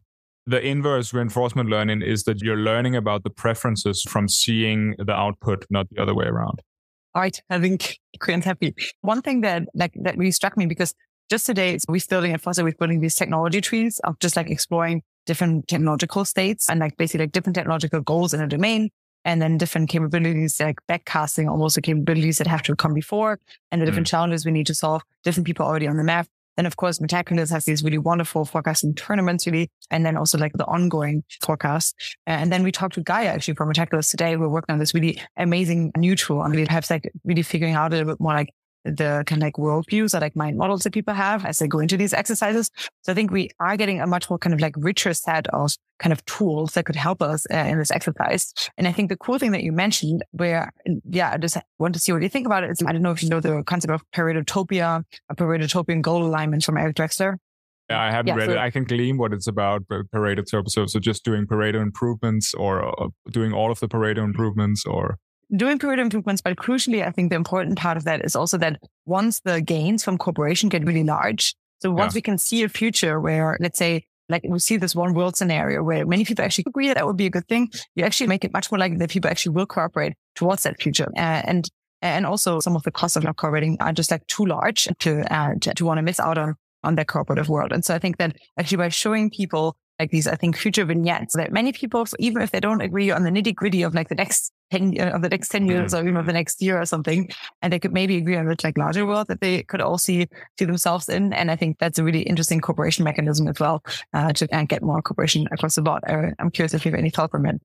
[0.46, 5.66] The inverse reinforcement learning is that you're learning about the preferences from seeing the output,
[5.68, 6.60] not the other way around.
[7.14, 7.40] All right.
[7.50, 8.74] I think Korean's happy.
[9.02, 10.94] One thing that like that really struck me because
[11.28, 15.02] just today we're building at Foresight, we're building these technology trees of just like exploring
[15.30, 18.90] different technological states and like basically like different technological goals in a domain
[19.24, 23.38] and then different capabilities like backcasting almost the capabilities that have to come before
[23.70, 24.10] and the different mm.
[24.10, 25.02] challenges we need to solve.
[25.22, 26.26] Different people already on the map.
[26.56, 30.54] Then of course Metaculus has these really wonderful forecasting tournaments really and then also like
[30.54, 31.94] the ongoing forecast.
[32.26, 34.36] And then we talked to Gaia actually from Metaculus today.
[34.36, 37.92] We're working on this really amazing new tool and we have like really figuring out
[37.92, 38.50] a little bit more like
[38.84, 41.78] the kind of like worldviews or like mind models that people have as they go
[41.78, 42.70] into these exercises.
[43.02, 45.72] So I think we are getting a much more kind of like richer set of
[45.98, 48.52] kind of tools that could help us uh, in this exercise.
[48.78, 50.72] And I think the cool thing that you mentioned where,
[51.08, 53.10] yeah, I just want to see what you think about it is, I don't know
[53.10, 57.36] if you know the concept of Paretotopia, a Paretotopian goal alignment from Eric Drexler.
[57.90, 58.58] Yeah, I haven't yeah, read so, it.
[58.58, 60.44] I can glean what it's about, but Pareto.
[60.68, 65.18] So, so just doing Pareto improvements or uh, doing all of the Pareto improvements or
[65.56, 68.80] doing Pareto improvements, but crucially, I think the important part of that is also that
[69.06, 72.18] once the gains from corporation get really large, so once yeah.
[72.18, 75.82] we can see a future where, let's say, like we see this one world scenario
[75.82, 78.44] where many people actually agree that that would be a good thing, you actually make
[78.44, 81.08] it much more likely that people actually will cooperate towards that future.
[81.16, 81.68] Uh, and
[82.02, 85.34] and also some of the costs of not cooperating are just like too large to
[85.34, 87.72] uh, to, to want to miss out on on that cooperative world.
[87.72, 91.36] And so I think that actually by showing people like these, I think, future vignettes
[91.36, 94.14] that many people, even if they don't agree on the nitty gritty of like the
[94.14, 96.04] next 10 uh, of the next 10 years mm-hmm.
[96.04, 97.28] or even of the next year or something,
[97.60, 100.26] and they could maybe agree on the like larger world that they could all see,
[100.58, 101.32] see themselves in.
[101.34, 103.84] And I think that's a really interesting cooperation mechanism as well,
[104.14, 106.02] uh, to and get more cooperation across the board.
[106.08, 107.60] Uh, I'm curious if you have any thought from it.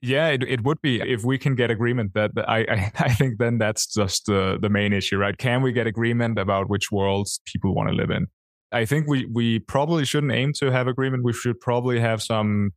[0.00, 3.14] Yeah, it, it would be if we can get agreement that, that I, I, I
[3.14, 5.36] think then that's just the the main issue, right?
[5.36, 8.26] Can we get agreement about which worlds people want to live in?
[8.72, 11.24] I think we we probably shouldn't aim to have agreement.
[11.24, 12.70] We should probably have some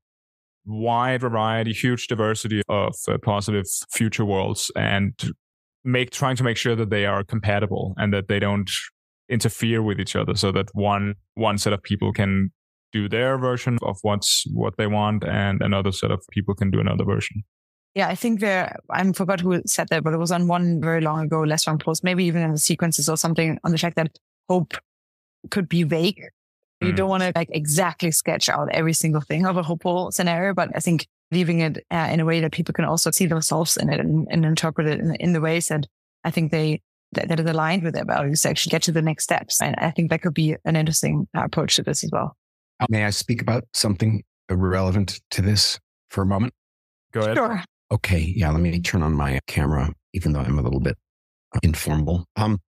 [0.65, 5.13] wide variety, huge diversity of uh, positive future worlds, and
[5.84, 8.69] make trying to make sure that they are compatible and that they don't
[9.30, 12.51] interfere with each other, so that one one set of people can
[12.93, 16.80] do their version of what's what they want, and another set of people can do
[16.80, 17.43] another version.
[17.93, 21.01] Yeah, I think there, I forgot who said that, but it was on one very
[21.01, 24.17] long ago, LessWrong post, maybe even in the sequences or something on the fact that
[24.47, 24.75] hope
[25.49, 26.21] could be vague.
[26.82, 26.88] Mm.
[26.88, 30.54] You don't want to like exactly sketch out every single thing of a hopeful scenario,
[30.54, 33.77] but I think leaving it uh, in a way that people can also see themselves
[33.77, 35.88] in it and, and interpret it in, in, the ways that
[36.23, 36.82] I think they
[37.13, 39.62] that, that is aligned with their values to actually get to the next steps.
[39.62, 42.36] And I think that could be an interesting uh, approach to this as well.
[42.89, 46.54] May I speak about something relevant to this for a moment?
[47.12, 47.38] Go ahead.
[47.38, 47.63] Sure.
[47.91, 50.97] Okay, yeah, let me turn on my camera, even though I'm a little bit
[51.62, 52.25] informal.
[52.38, 52.60] Um,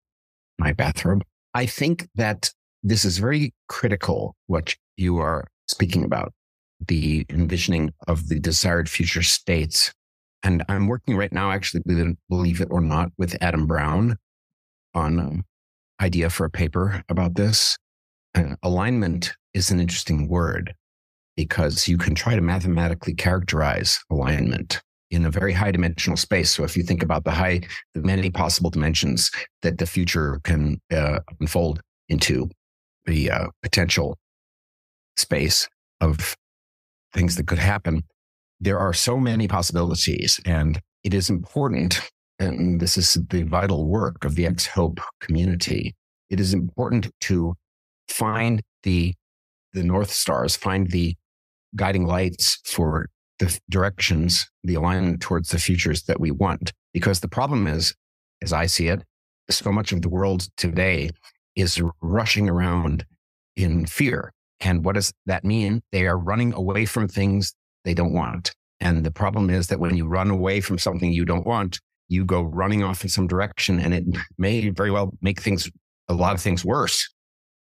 [0.59, 1.23] my bathrobe.
[1.53, 2.51] I think that
[2.83, 6.33] this is very critical what you are speaking about
[6.87, 9.93] the envisioning of the desired future states.
[10.43, 11.83] And I'm working right now, actually,
[12.29, 14.17] believe it or not, with Adam Brown
[14.93, 15.43] on an
[16.01, 17.77] idea for a paper about this.
[18.35, 20.73] Uh, alignment is an interesting word
[21.37, 26.51] because you can try to mathematically characterize alignment in a very high dimensional space.
[26.51, 27.61] So if you think about the high,
[27.93, 32.49] the many possible dimensions that the future can uh, unfold into,
[33.05, 34.17] the uh, potential
[35.17, 35.67] space
[36.01, 36.35] of
[37.13, 38.03] things that could happen,
[38.59, 42.01] there are so many possibilities, and it is important.
[42.39, 45.95] And this is the vital work of the X Hope community.
[46.29, 47.55] It is important to
[48.07, 49.13] find the
[49.73, 51.15] the north stars, find the
[51.75, 53.07] guiding lights for
[53.39, 56.71] the directions, the alignment towards the futures that we want.
[56.93, 57.95] Because the problem is,
[58.41, 59.03] as I see it,
[59.49, 61.09] so much of the world today
[61.55, 63.05] is rushing around
[63.55, 64.33] in fear.
[64.59, 65.81] And what does that mean?
[65.91, 68.53] They are running away from things they don't want.
[68.79, 72.25] And the problem is that when you run away from something you don't want, you
[72.25, 74.03] go running off in some direction and it
[74.37, 75.69] may very well make things,
[76.07, 77.09] a lot of things worse.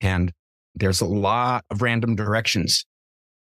[0.01, 0.31] And
[0.75, 2.85] there's a lot of random directions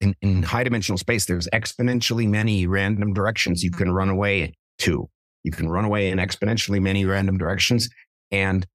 [0.00, 5.08] in, in high dimensional space, there's exponentially many random directions you can run away to.
[5.42, 7.88] You can run away in exponentially many random directions.
[8.30, 8.66] And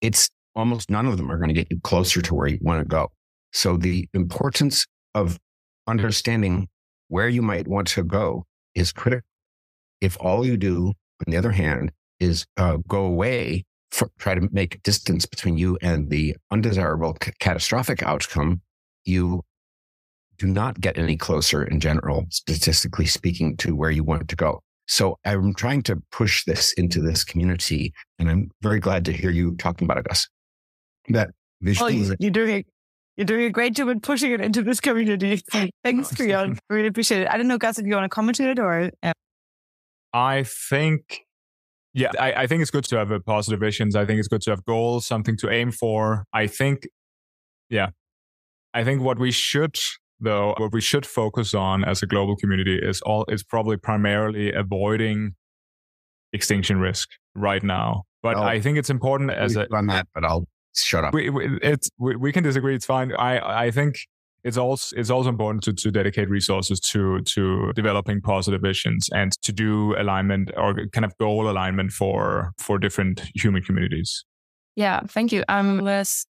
[0.00, 2.80] it's almost none of them are going to get you closer to where you want
[2.80, 3.08] to go.
[3.52, 5.38] So the importance of
[5.86, 6.68] understanding
[7.08, 9.26] where you might want to go is critical.
[10.00, 10.88] If all you do,
[11.26, 15.78] on the other hand, is uh, go away, for, try to make distance between you
[15.80, 18.60] and the undesirable c- catastrophic outcome,
[19.04, 19.42] you
[20.38, 24.60] do not get any closer in general, statistically speaking, to where you want to go.
[24.86, 29.30] So I'm trying to push this into this community, and I'm very glad to hear
[29.30, 30.28] you talking about it, Gus.
[31.08, 32.08] That visualization.
[32.08, 32.64] Well, you're doing a,
[33.16, 35.42] you're doing a great job in pushing it into this community.
[35.84, 36.58] Thanks, Creon.
[36.68, 37.28] Really appreciate it.
[37.28, 38.90] I don't know, Gus, if you want to comment on it or.
[39.02, 39.12] Uh...
[40.12, 41.20] I think,
[41.92, 43.96] yeah, I, I think it's good to have a positive visions.
[43.96, 46.24] I think it's good to have goals, something to aim for.
[46.32, 46.86] I think,
[47.68, 47.88] yeah,
[48.72, 49.76] I think what we should
[50.20, 54.52] though, what we should focus on as a global community is all is probably primarily
[54.52, 55.34] avoiding
[56.32, 58.02] extinction risk right now.
[58.22, 60.46] But I'll, I think it's important as a on that, but I'll
[60.82, 61.14] shut up.
[61.14, 62.74] We, we, it's we, we can disagree.
[62.74, 63.12] It's fine.
[63.14, 63.96] I I think
[64.44, 69.32] it's also it's also important to, to dedicate resources to to developing positive visions and
[69.42, 74.24] to do alignment or kind of goal alignment for for different human communities.
[74.76, 75.44] Yeah, thank you.
[75.48, 76.26] Um, unless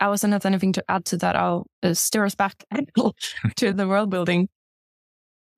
[0.00, 2.64] Allison has anything to add to that, I'll uh, steer us back
[3.56, 4.48] to the world building.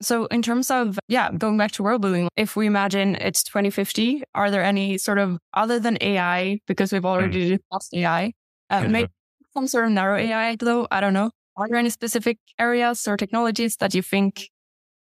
[0.02, 4.22] So, in terms of, yeah, going back to world building, if we imagine it's 2050,
[4.34, 7.58] are there any sort of, other than AI, because we've already mm.
[7.58, 8.32] discussed AI,
[8.68, 8.92] uh, mm-hmm.
[8.92, 9.10] maybe
[9.54, 10.86] some sort of narrow AI, though?
[10.90, 11.30] I don't know.
[11.56, 14.50] Are there any specific areas or technologies that you think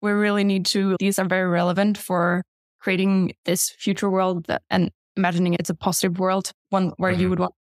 [0.02, 2.44] we really need to, these are very relevant for
[2.80, 7.22] creating this future world that, and imagining it's a positive world, one where mm-hmm.
[7.22, 7.54] you would want.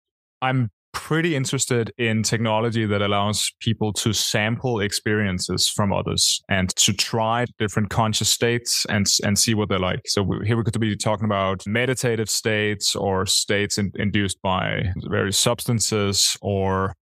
[0.42, 6.94] I'm pretty interested in technology that allows people to sample experiences from others and to
[6.94, 10.00] try different conscious states and and see what they're like.
[10.06, 14.94] So we, here we could be talking about meditative states or states in, induced by
[15.10, 16.96] various substances or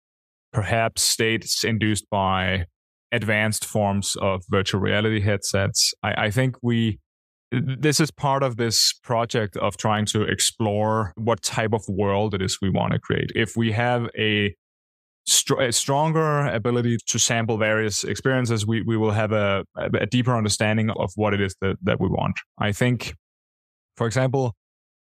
[0.52, 2.64] perhaps states induced by
[3.12, 5.92] advanced forms of virtual reality headsets.
[6.02, 6.98] I, I think we
[7.52, 12.40] this is part of this project of trying to explore what type of world it
[12.40, 13.30] is we want to create.
[13.34, 14.54] If we have a,
[15.26, 20.34] str- a stronger ability to sample various experiences, we, we will have a, a deeper
[20.34, 22.36] understanding of what it is that, that we want.
[22.58, 23.14] I think,
[23.96, 24.54] for example,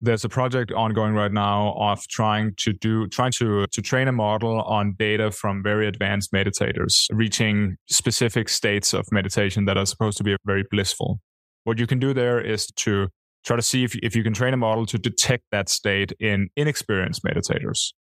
[0.01, 4.11] there's a project ongoing right now of trying to do trying to to train a
[4.11, 10.17] model on data from very advanced meditators reaching specific states of meditation that are supposed
[10.17, 11.21] to be very blissful
[11.63, 13.07] what you can do there is to
[13.43, 16.49] try to see if, if you can train a model to detect that state in
[16.55, 17.93] inexperienced meditators.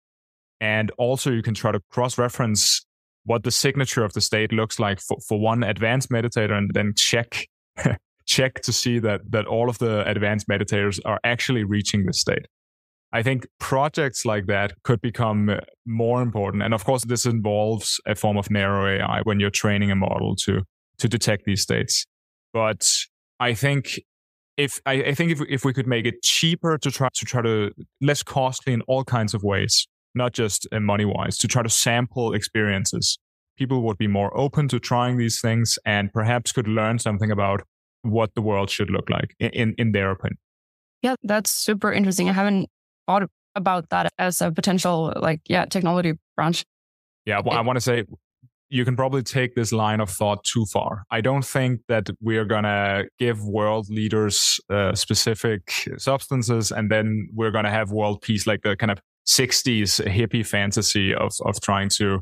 [0.60, 2.86] And also you can try to cross reference
[3.24, 6.93] what the signature of the state looks like for, for one advanced meditator and then
[6.95, 7.47] check
[8.26, 12.47] check to see that that all of the advanced meditators are actually reaching this state.
[13.14, 16.64] I think projects like that could become more important.
[16.64, 20.36] And of course, this involves a form of narrow AI when you're training a model
[20.38, 20.62] to
[20.99, 22.05] to detect these states.
[22.53, 22.89] But
[23.42, 24.00] I think
[24.56, 27.42] if I, I, think if if we could make it cheaper to try to try
[27.42, 31.64] to less costly in all kinds of ways, not just uh, money wise, to try
[31.64, 33.18] to sample experiences,
[33.58, 37.62] people would be more open to trying these things and perhaps could learn something about
[38.04, 40.38] what the world should look like in, in their opinion.
[41.02, 42.30] Yeah, that's super interesting.
[42.30, 42.70] I haven't
[43.08, 46.64] thought about that as a potential, like, yeah, technology branch.
[47.26, 48.06] Yeah, well, I want to say
[48.72, 51.03] you can probably take this line of thought too far.
[51.11, 57.28] I don't think that we're going to give world leaders uh, specific substances and then
[57.34, 61.59] we're going to have world peace like the kind of 60s hippie fantasy of, of
[61.59, 62.22] trying to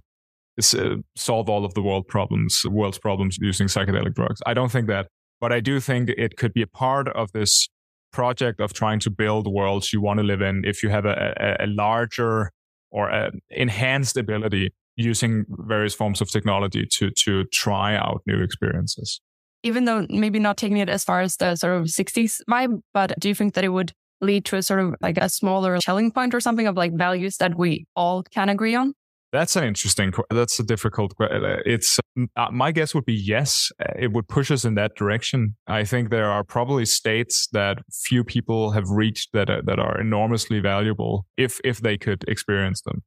[0.75, 4.41] uh, solve all of the world problems, world's problems using psychedelic drugs.
[4.47, 5.07] I don't think that,
[5.39, 7.69] but I do think it could be a part of this
[8.11, 11.35] project of trying to build worlds you want to live in if you have a,
[11.39, 12.49] a, a larger
[12.89, 19.21] or an enhanced ability using various forms of technology to to try out new experiences.
[19.63, 23.13] Even though maybe not taking it as far as the sort of 60s vibe, but
[23.19, 23.91] do you think that it would
[24.21, 27.37] lead to a sort of like a smaller Schelling point or something of like values
[27.37, 28.93] that we all can agree on?
[29.31, 30.11] That's an interesting.
[30.31, 31.13] That's a difficult.
[31.19, 31.99] It's
[32.35, 33.71] uh, my guess would be yes.
[33.79, 35.55] Uh, it would push us in that direction.
[35.67, 40.01] I think there are probably states that few people have reached that uh, that are
[40.01, 43.03] enormously valuable if if they could experience them.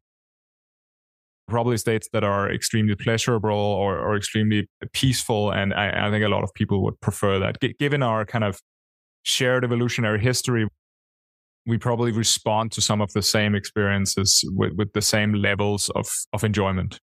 [1.49, 6.29] Probably states that are extremely pleasurable or, or extremely peaceful, and I, I think a
[6.29, 7.61] lot of people would prefer that.
[7.61, 8.61] G- given our kind of
[9.25, 10.67] shared evolutionary history,
[11.67, 16.07] we probably respond to some of the same experiences with, with the same levels of,
[16.33, 16.99] of enjoyment.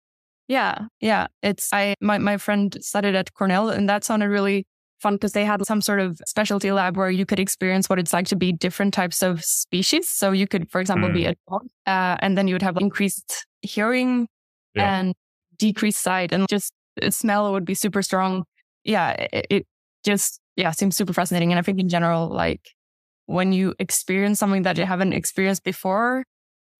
[0.48, 1.26] Yeah, yeah.
[1.42, 4.64] It's I my my friend studied at Cornell, and that sounded really
[5.00, 8.12] fun because they had some sort of specialty lab where you could experience what it's
[8.12, 10.08] like to be different types of species.
[10.08, 11.14] So you could, for example, mm.
[11.14, 14.28] be a dog, uh, and then you would have increased hearing
[14.74, 14.98] yeah.
[14.98, 15.14] and
[15.58, 18.44] decreased sight, and just uh, smell would be super strong.
[18.84, 19.66] Yeah, it, it
[20.04, 22.62] just yeah seems super fascinating, and I think in general, like
[23.26, 26.24] when you experience something that you haven't experienced before,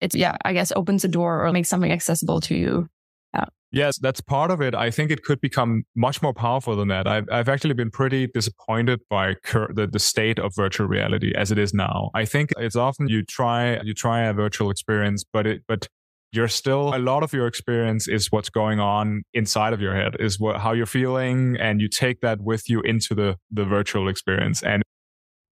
[0.01, 2.89] it's, yeah, I guess opens a door or makes something accessible to you.
[3.35, 3.47] Yeah.
[3.73, 4.75] Yes, that's part of it.
[4.75, 7.07] I think it could become much more powerful than that.
[7.07, 11.51] I've, I've actually been pretty disappointed by cur- the, the state of virtual reality as
[11.51, 12.11] it is now.
[12.15, 15.89] I think it's often you try you try a virtual experience, but it but
[16.37, 20.17] you're still a lot of your experience is what's going on inside of your head
[20.21, 24.09] is what how you're feeling and you take that with you into the the virtual
[24.09, 24.63] experience.
[24.63, 24.83] And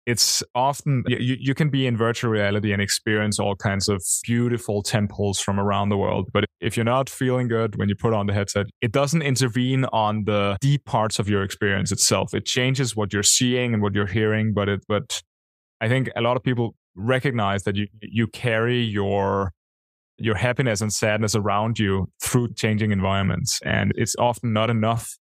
[0.04, 4.82] it's often you, you can be in virtual reality and experience all kinds of beautiful
[4.82, 6.28] temples from around the world.
[6.32, 9.84] But if you're not feeling good when you put on the headset it doesn't intervene
[9.92, 12.34] on the deep parts of your experience itself.
[12.34, 15.22] It changes what you're seeing and what you're hearing but it but
[15.80, 19.52] i think a lot of people recognize that you you carry your
[20.22, 25.16] your happiness and sadness around you through changing environments and it's often not enough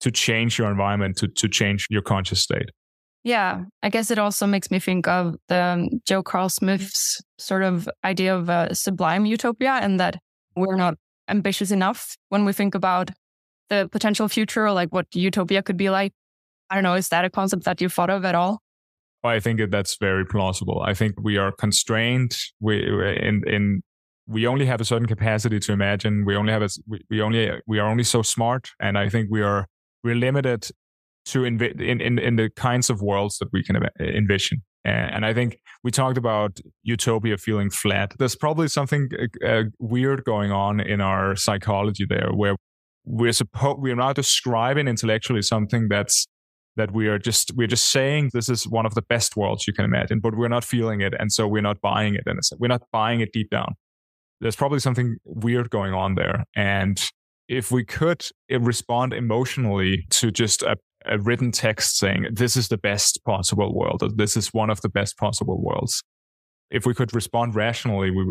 [0.00, 2.70] to change your environment to to change your conscious state
[3.24, 7.88] yeah, I guess it also makes me think of the um, Joe Carlsmith's sort of
[8.04, 10.18] idea of a sublime utopia and that
[10.56, 10.94] we're not
[11.28, 13.10] ambitious enough when we think about
[13.68, 16.12] the potential future or like what utopia could be like.
[16.68, 18.60] I don't know, is that a concept that you thought of at all?
[19.22, 20.82] I think that that's very plausible.
[20.84, 22.36] I think we are constrained.
[22.60, 23.82] We in in
[24.32, 26.24] we only have a certain capacity to imagine.
[26.24, 29.28] We only have a we, we only we are only so smart, and I think
[29.30, 29.66] we are
[30.02, 30.68] we're limited
[31.24, 34.62] to in, in, in the kinds of worlds that we can envision.
[34.84, 38.14] And I think we talked about utopia feeling flat.
[38.18, 42.56] There's probably something uh, uh, weird going on in our psychology there, where
[43.04, 46.26] we're supposed we're not describing intellectually something that's
[46.74, 49.72] that we are just we're just saying this is one of the best worlds you
[49.72, 52.22] can imagine, but we're not feeling it, and so we're not buying it.
[52.26, 53.74] And we're not buying it deep down.
[54.42, 57.02] There's probably something weird going on there, and
[57.48, 60.76] if we could uh, respond emotionally to just a
[61.06, 64.80] a written text saying this is the best possible world or this is one of
[64.82, 66.02] the best possible worlds.
[66.70, 68.24] If we could respond rationally we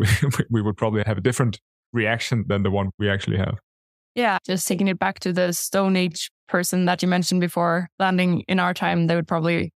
[0.50, 1.60] we would probably have a different
[1.92, 3.58] reaction than the one we actually have.
[4.14, 8.40] Yeah just taking it back to the stone age person that you mentioned before landing
[8.48, 9.72] in our time they would probably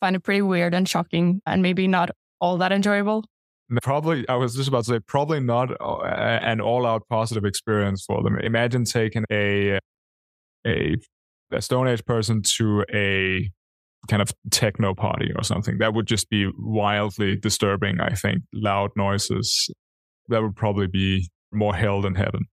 [0.00, 2.10] find it pretty weird and shocking and maybe not
[2.40, 3.24] all that enjoyable
[3.82, 8.22] probably i was just about to say probably not uh, an all-out positive experience for
[8.22, 9.78] them imagine taking a
[10.66, 10.96] a
[11.52, 13.50] a Stone Age person to a
[14.08, 15.78] kind of techno party or something.
[15.78, 18.42] That would just be wildly disturbing, I think.
[18.52, 19.70] Loud noises.
[20.28, 22.46] That would probably be more hell than heaven.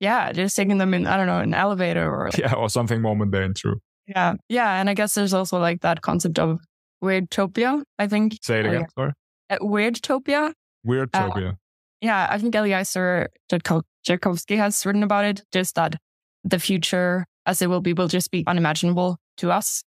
[0.00, 3.16] Yeah, just taking them in, I don't know, an elevator or Yeah, or something more
[3.16, 3.76] mundane, true.
[4.08, 4.34] Yeah.
[4.48, 4.80] Yeah.
[4.80, 6.58] And I guess there's also like that concept of
[7.02, 8.36] weirdtopia, I think.
[8.42, 9.12] Say it again, sorry.
[9.52, 10.52] Uh, weirdtopia.
[10.86, 11.52] Weirdtopia.
[11.52, 11.54] Uh,
[12.00, 15.96] yeah, I think Eliezer Yudkowsky has written about it, just that
[16.42, 19.82] the future as it will be will just be unimaginable to us.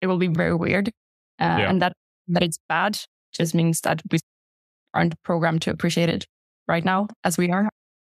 [0.00, 0.88] It will be very weird.
[1.40, 1.70] Uh, yeah.
[1.70, 1.94] And that,
[2.28, 2.98] that it's bad
[3.32, 4.18] just means that we
[4.92, 6.26] aren't programmed to appreciate it
[6.68, 7.68] right now as we are.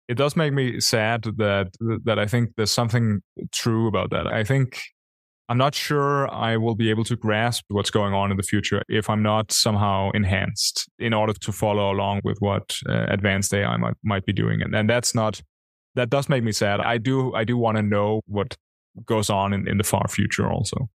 [0.08, 1.68] It does make me sad that
[2.04, 3.20] that I think there's something
[3.52, 4.26] true about that.
[4.26, 4.80] I think
[5.50, 8.82] I'm not sure I will be able to grasp what's going on in the future
[8.88, 13.76] if I'm not somehow enhanced in order to follow along with what uh, advanced AI
[13.76, 14.62] might, might be doing.
[14.62, 15.42] And, and that's not,
[15.96, 16.78] that does make me sad.
[16.78, 18.56] I do, I do want to know what
[19.04, 20.88] goes on in, in the far future also.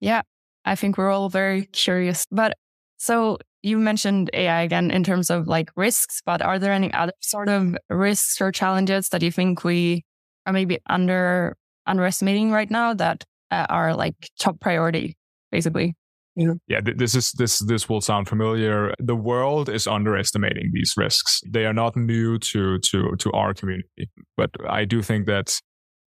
[0.00, 0.22] Yeah.
[0.64, 2.24] I think we're all very curious.
[2.30, 2.56] But
[2.96, 7.12] so you mentioned AI again in terms of like risks, but are there any other
[7.20, 10.06] sort of risks or challenges that you think we
[10.46, 15.16] are maybe under underestimating right now that uh, are like top priority,
[15.50, 15.94] basically.
[16.36, 16.52] Yeah.
[16.68, 18.94] yeah, this is this this will sound familiar.
[19.00, 21.40] The world is underestimating these risks.
[21.44, 25.58] They are not new to to to our community, but I do think that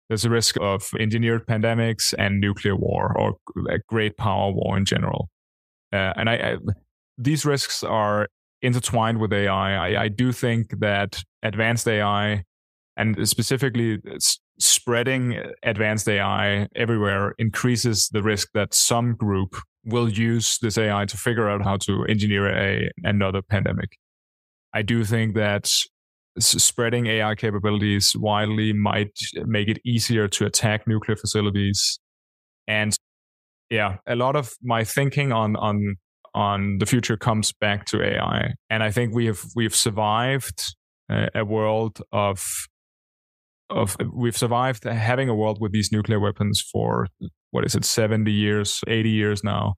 [0.08, 3.36] there's a risk of engineered pandemics and nuclear war or
[3.70, 5.30] a great power war in general.
[5.92, 6.56] Uh, and I, I,
[7.16, 8.28] these risks are
[8.62, 9.74] intertwined with AI.
[9.74, 12.44] I, I do think that advanced AI
[12.96, 13.98] and specifically
[14.60, 21.16] spreading advanced AI everywhere increases the risk that some group will use this AI to
[21.16, 23.96] figure out how to engineer a another pandemic.
[24.72, 25.72] I do think that
[26.38, 31.98] spreading AI capabilities widely might make it easier to attack nuclear facilities.
[32.68, 32.94] And
[33.70, 35.96] yeah, a lot of my thinking on on
[36.34, 38.54] on the future comes back to AI.
[38.68, 40.74] And I think we have we've survived
[41.08, 42.46] uh, a world of
[43.70, 47.06] of we've survived having a world with these nuclear weapons for
[47.50, 49.74] what is it 70 years 80 years now.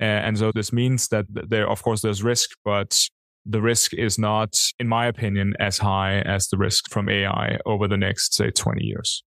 [0.00, 2.98] And so this means that there of course there's risk but
[3.46, 7.88] the risk is not in my opinion as high as the risk from ai over
[7.88, 9.22] the next say 20 years.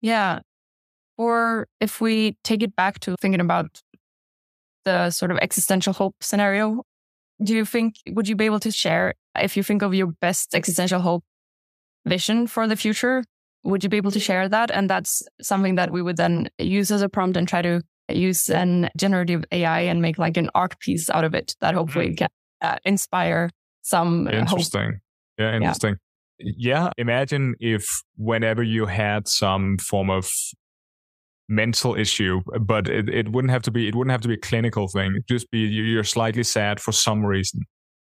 [0.00, 0.40] Yeah.
[1.18, 3.80] Or if we take it back to thinking about
[4.84, 6.82] the sort of existential hope scenario
[7.42, 10.54] do you think would you be able to share if you think of your best
[10.54, 11.24] existential hope
[12.06, 13.22] vision for the future
[13.66, 14.70] would you be able to share that?
[14.70, 18.48] And that's something that we would then use as a prompt and try to use
[18.48, 22.14] an generative AI and make like an art piece out of it that hopefully mm-hmm.
[22.14, 22.28] can
[22.62, 23.50] uh, inspire
[23.82, 24.84] some interesting.
[24.84, 24.94] Hope.
[25.38, 25.96] Yeah, interesting.
[26.38, 26.52] Yeah.
[26.56, 27.84] yeah, imagine if
[28.16, 30.30] whenever you had some form of
[31.48, 34.38] mental issue, but it, it wouldn't have to be it wouldn't have to be a
[34.40, 35.12] clinical thing.
[35.12, 37.62] It'd just be you're slightly sad for some reason.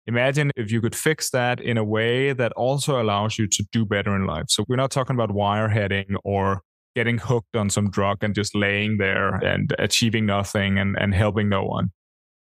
[0.06, 3.84] Imagine if you could fix that in a way that also allows you to do
[3.84, 4.44] better in life.
[4.48, 6.62] So we're not talking about wireheading or
[6.94, 11.48] getting hooked on some drug and just laying there and achieving nothing and, and helping
[11.48, 11.90] no one.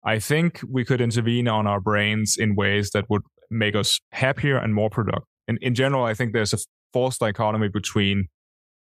[0.05, 4.57] I think we could intervene on our brains in ways that would make us happier
[4.57, 5.25] and more productive.
[5.47, 6.59] And in general, I think there's a
[6.93, 8.27] false dichotomy between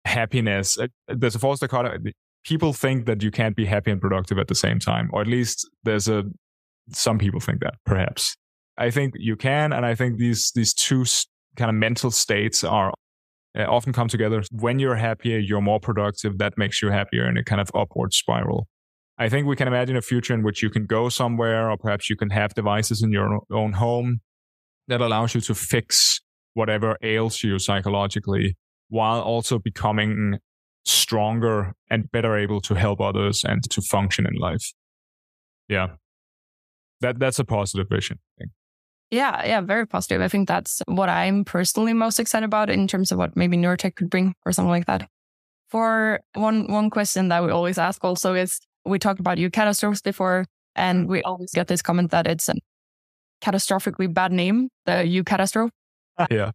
[0.04, 0.78] happiness.
[0.78, 2.12] Uh, there's a false dichotomy.
[2.44, 5.26] People think that you can't be happy and productive at the same time, or at
[5.26, 6.24] least there's a,
[6.90, 8.36] some people think that perhaps.
[8.78, 11.04] I think you can, and I think these these two
[11.56, 12.92] kind of mental states are
[13.58, 14.42] uh, often come together.
[14.50, 16.38] When you're happier, you're more productive.
[16.38, 18.68] That makes you happier in a kind of upward spiral.
[19.18, 22.10] I think we can imagine a future in which you can go somewhere, or perhaps
[22.10, 24.20] you can have devices in your own home
[24.88, 26.20] that allows you to fix
[26.52, 28.56] whatever ails you psychologically,
[28.88, 30.38] while also becoming
[30.84, 34.72] stronger and better able to help others and to function in life.
[35.68, 35.96] Yeah,
[37.00, 38.18] that that's a positive vision.
[39.10, 40.20] Yeah, yeah, very positive.
[40.20, 43.94] I think that's what I'm personally most excited about in terms of what maybe neurotech
[43.94, 45.08] could bring or something like that.
[45.68, 50.46] For one one question that we always ask also is we talked about eucatastrophes before,
[50.74, 52.54] and we always get this comment that it's a
[53.42, 55.70] catastrophically bad name, the eucatastrophe.
[56.30, 56.52] Yeah.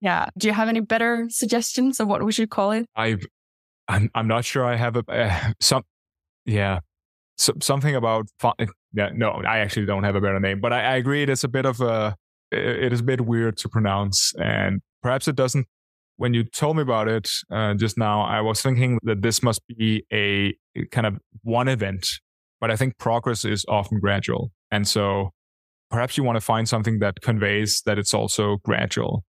[0.00, 0.26] Yeah.
[0.38, 2.86] Do you have any better suggestions of what we should call it?
[2.96, 3.18] I,
[3.88, 4.64] I'm I'm not sure.
[4.64, 5.82] I have a uh, some.
[6.44, 6.80] Yeah,
[7.36, 8.26] so, something about
[8.92, 11.22] yeah, no, I actually don't have a better name, but I, I agree.
[11.22, 12.16] It is a bit of a,
[12.50, 15.66] it is a bit weird to pronounce, and perhaps it doesn't.
[16.16, 19.62] When you told me about it uh, just now, I was thinking that this must
[19.66, 20.54] be a
[20.90, 22.06] kind of one event,
[22.60, 25.30] but I think progress is often gradual, and so
[25.90, 29.24] perhaps you want to find something that conveys that it's also gradual.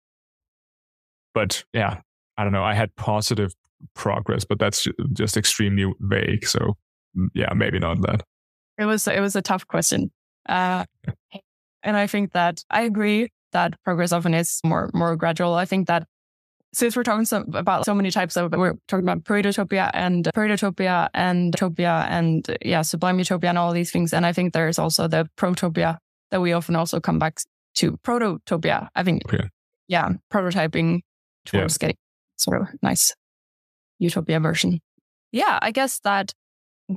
[1.34, 2.01] But yeah,
[2.36, 2.64] I don't know.
[2.64, 3.53] I had positive
[3.94, 6.46] progress, but that's just extremely vague.
[6.46, 6.76] So
[7.34, 8.22] yeah, maybe not that.
[8.78, 10.11] It was it was a tough question,
[10.48, 10.84] uh,
[11.82, 15.54] and I think that I agree that progress often is more more gradual.
[15.54, 16.06] I think that
[16.72, 21.08] since we're talking so, about so many types of, we're talking about paretotopia and paretotopia
[21.14, 24.12] and utopia and yeah, sublime utopia and all these things.
[24.12, 25.98] And I think there's also the protopia
[26.30, 27.40] that we often also come back
[27.76, 28.88] to prototopia.
[28.94, 29.48] I think, yeah,
[29.88, 31.00] yeah prototyping
[31.44, 31.88] towards yeah.
[31.88, 31.96] getting
[32.36, 33.14] sort of nice
[33.98, 34.80] utopia version.
[35.32, 36.32] Yeah, I guess that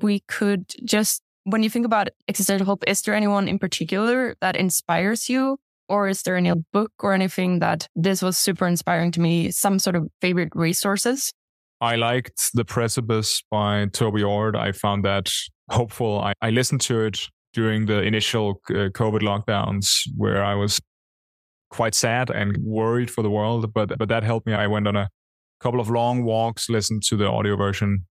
[0.02, 4.56] we could just when you think about existential hope, is there anyone in particular that
[4.56, 5.58] inspires you?
[5.89, 9.52] Or is there any book or anything that this was super inspiring to me?
[9.52, 11.34] Some sort of favorite resources?
[11.82, 14.56] I liked The Precipice by Toby Ord.
[14.56, 15.30] I found that
[15.70, 16.22] hopeful.
[16.22, 17.20] I, I listened to it
[17.52, 20.80] during the initial uh, COVID lockdowns where I was
[21.70, 24.54] quite sad and worried for the world, but but that helped me.
[24.54, 25.10] I went on a
[25.60, 28.06] couple of long walks, listened to the audio version.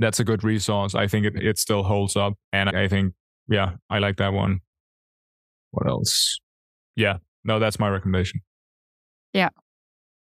[0.00, 0.94] That's a good resource.
[0.94, 2.34] I think it, it still holds up.
[2.52, 3.12] And I think,
[3.48, 4.60] yeah, I like that one.
[5.70, 6.40] What else?
[6.96, 8.40] Yeah, no, that's my recommendation.
[9.32, 9.50] Yeah.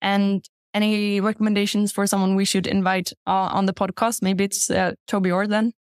[0.02, 4.22] And any recommendations for someone we should invite uh, on the podcast?
[4.22, 5.74] Maybe it's uh, Toby Ord then.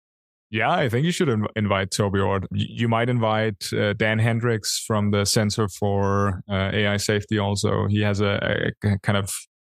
[0.49, 2.47] Yeah, I think you should inv- invite Toby Ord.
[2.51, 7.87] You might invite uh, Dan Hendrycks from the Center for uh, AI Safety also.
[7.87, 9.33] He has a, a, kind of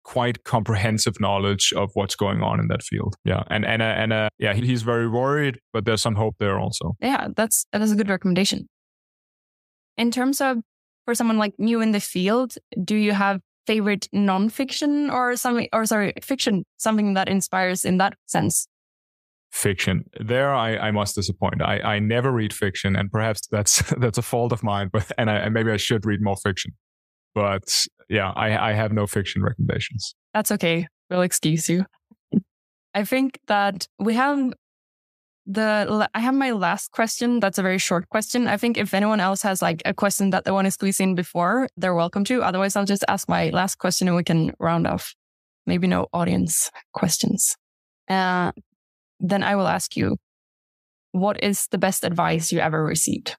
[0.06, 3.16] quite comprehensive knowledge of what's going on in that field.
[3.24, 6.58] Yeah, and and uh, and uh, yeah, he's very worried, but there's some hope there
[6.58, 6.96] also.
[7.00, 8.68] Yeah, that's that is a good recommendation.
[9.96, 10.58] In terms of
[11.04, 12.54] for someone like you in the field,
[12.84, 18.14] do you have favorite nonfiction or something, or sorry, fiction, something that inspires in that
[18.26, 18.68] sense?
[19.50, 20.04] Fiction.
[20.20, 21.62] There, I, I must disappoint.
[21.62, 24.88] I, I never read fiction, and perhaps that's that's a fault of mine.
[24.92, 26.74] But and, I, and maybe I should read more fiction.
[27.36, 30.14] But yeah, I, I have no fiction recommendations.
[30.32, 30.88] That's okay.
[31.10, 31.84] We'll excuse you.
[32.94, 34.54] I think that we have
[35.44, 37.38] the I have my last question.
[37.40, 38.48] That's a very short question.
[38.48, 41.14] I think if anyone else has like a question that they want to squeeze in
[41.14, 42.42] before, they're welcome to.
[42.42, 45.14] Otherwise, I'll just ask my last question and we can round off.
[45.66, 47.54] Maybe no audience questions.
[48.08, 48.52] Uh,
[49.20, 50.16] then I will ask you,
[51.12, 53.36] what is the best advice you ever received?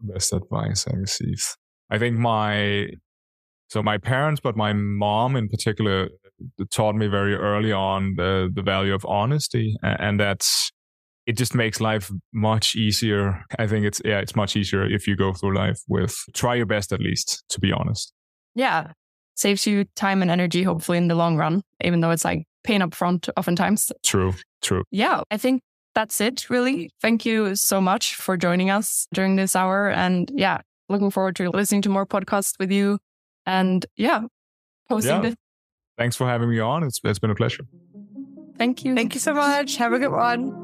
[0.00, 1.56] Best advice I received.
[1.90, 2.88] I think my
[3.72, 6.10] so my parents, but my mom in particular,
[6.70, 10.70] taught me very early on the the value of honesty, and that's
[11.26, 13.42] it just makes life much easier.
[13.58, 16.66] I think it's yeah, it's much easier if you go through life with try your
[16.66, 18.12] best at least, to be honest.
[18.54, 18.92] Yeah.
[19.36, 22.82] Saves you time and energy, hopefully in the long run, even though it's like pain
[22.82, 23.90] up front oftentimes.
[24.02, 24.84] True, true.
[24.90, 25.22] Yeah.
[25.30, 25.62] I think
[25.94, 26.90] that's it really.
[27.00, 29.88] Thank you so much for joining us during this hour.
[29.88, 30.58] And yeah,
[30.90, 32.98] looking forward to listening to more podcasts with you.
[33.46, 34.22] And yeah,
[34.88, 35.34] posting yeah.
[35.98, 36.82] Thanks for having me on.
[36.82, 37.64] It's it's been a pleasure.
[38.56, 38.94] Thank you.
[38.94, 39.76] Thank you so much.
[39.76, 40.61] Have a good one.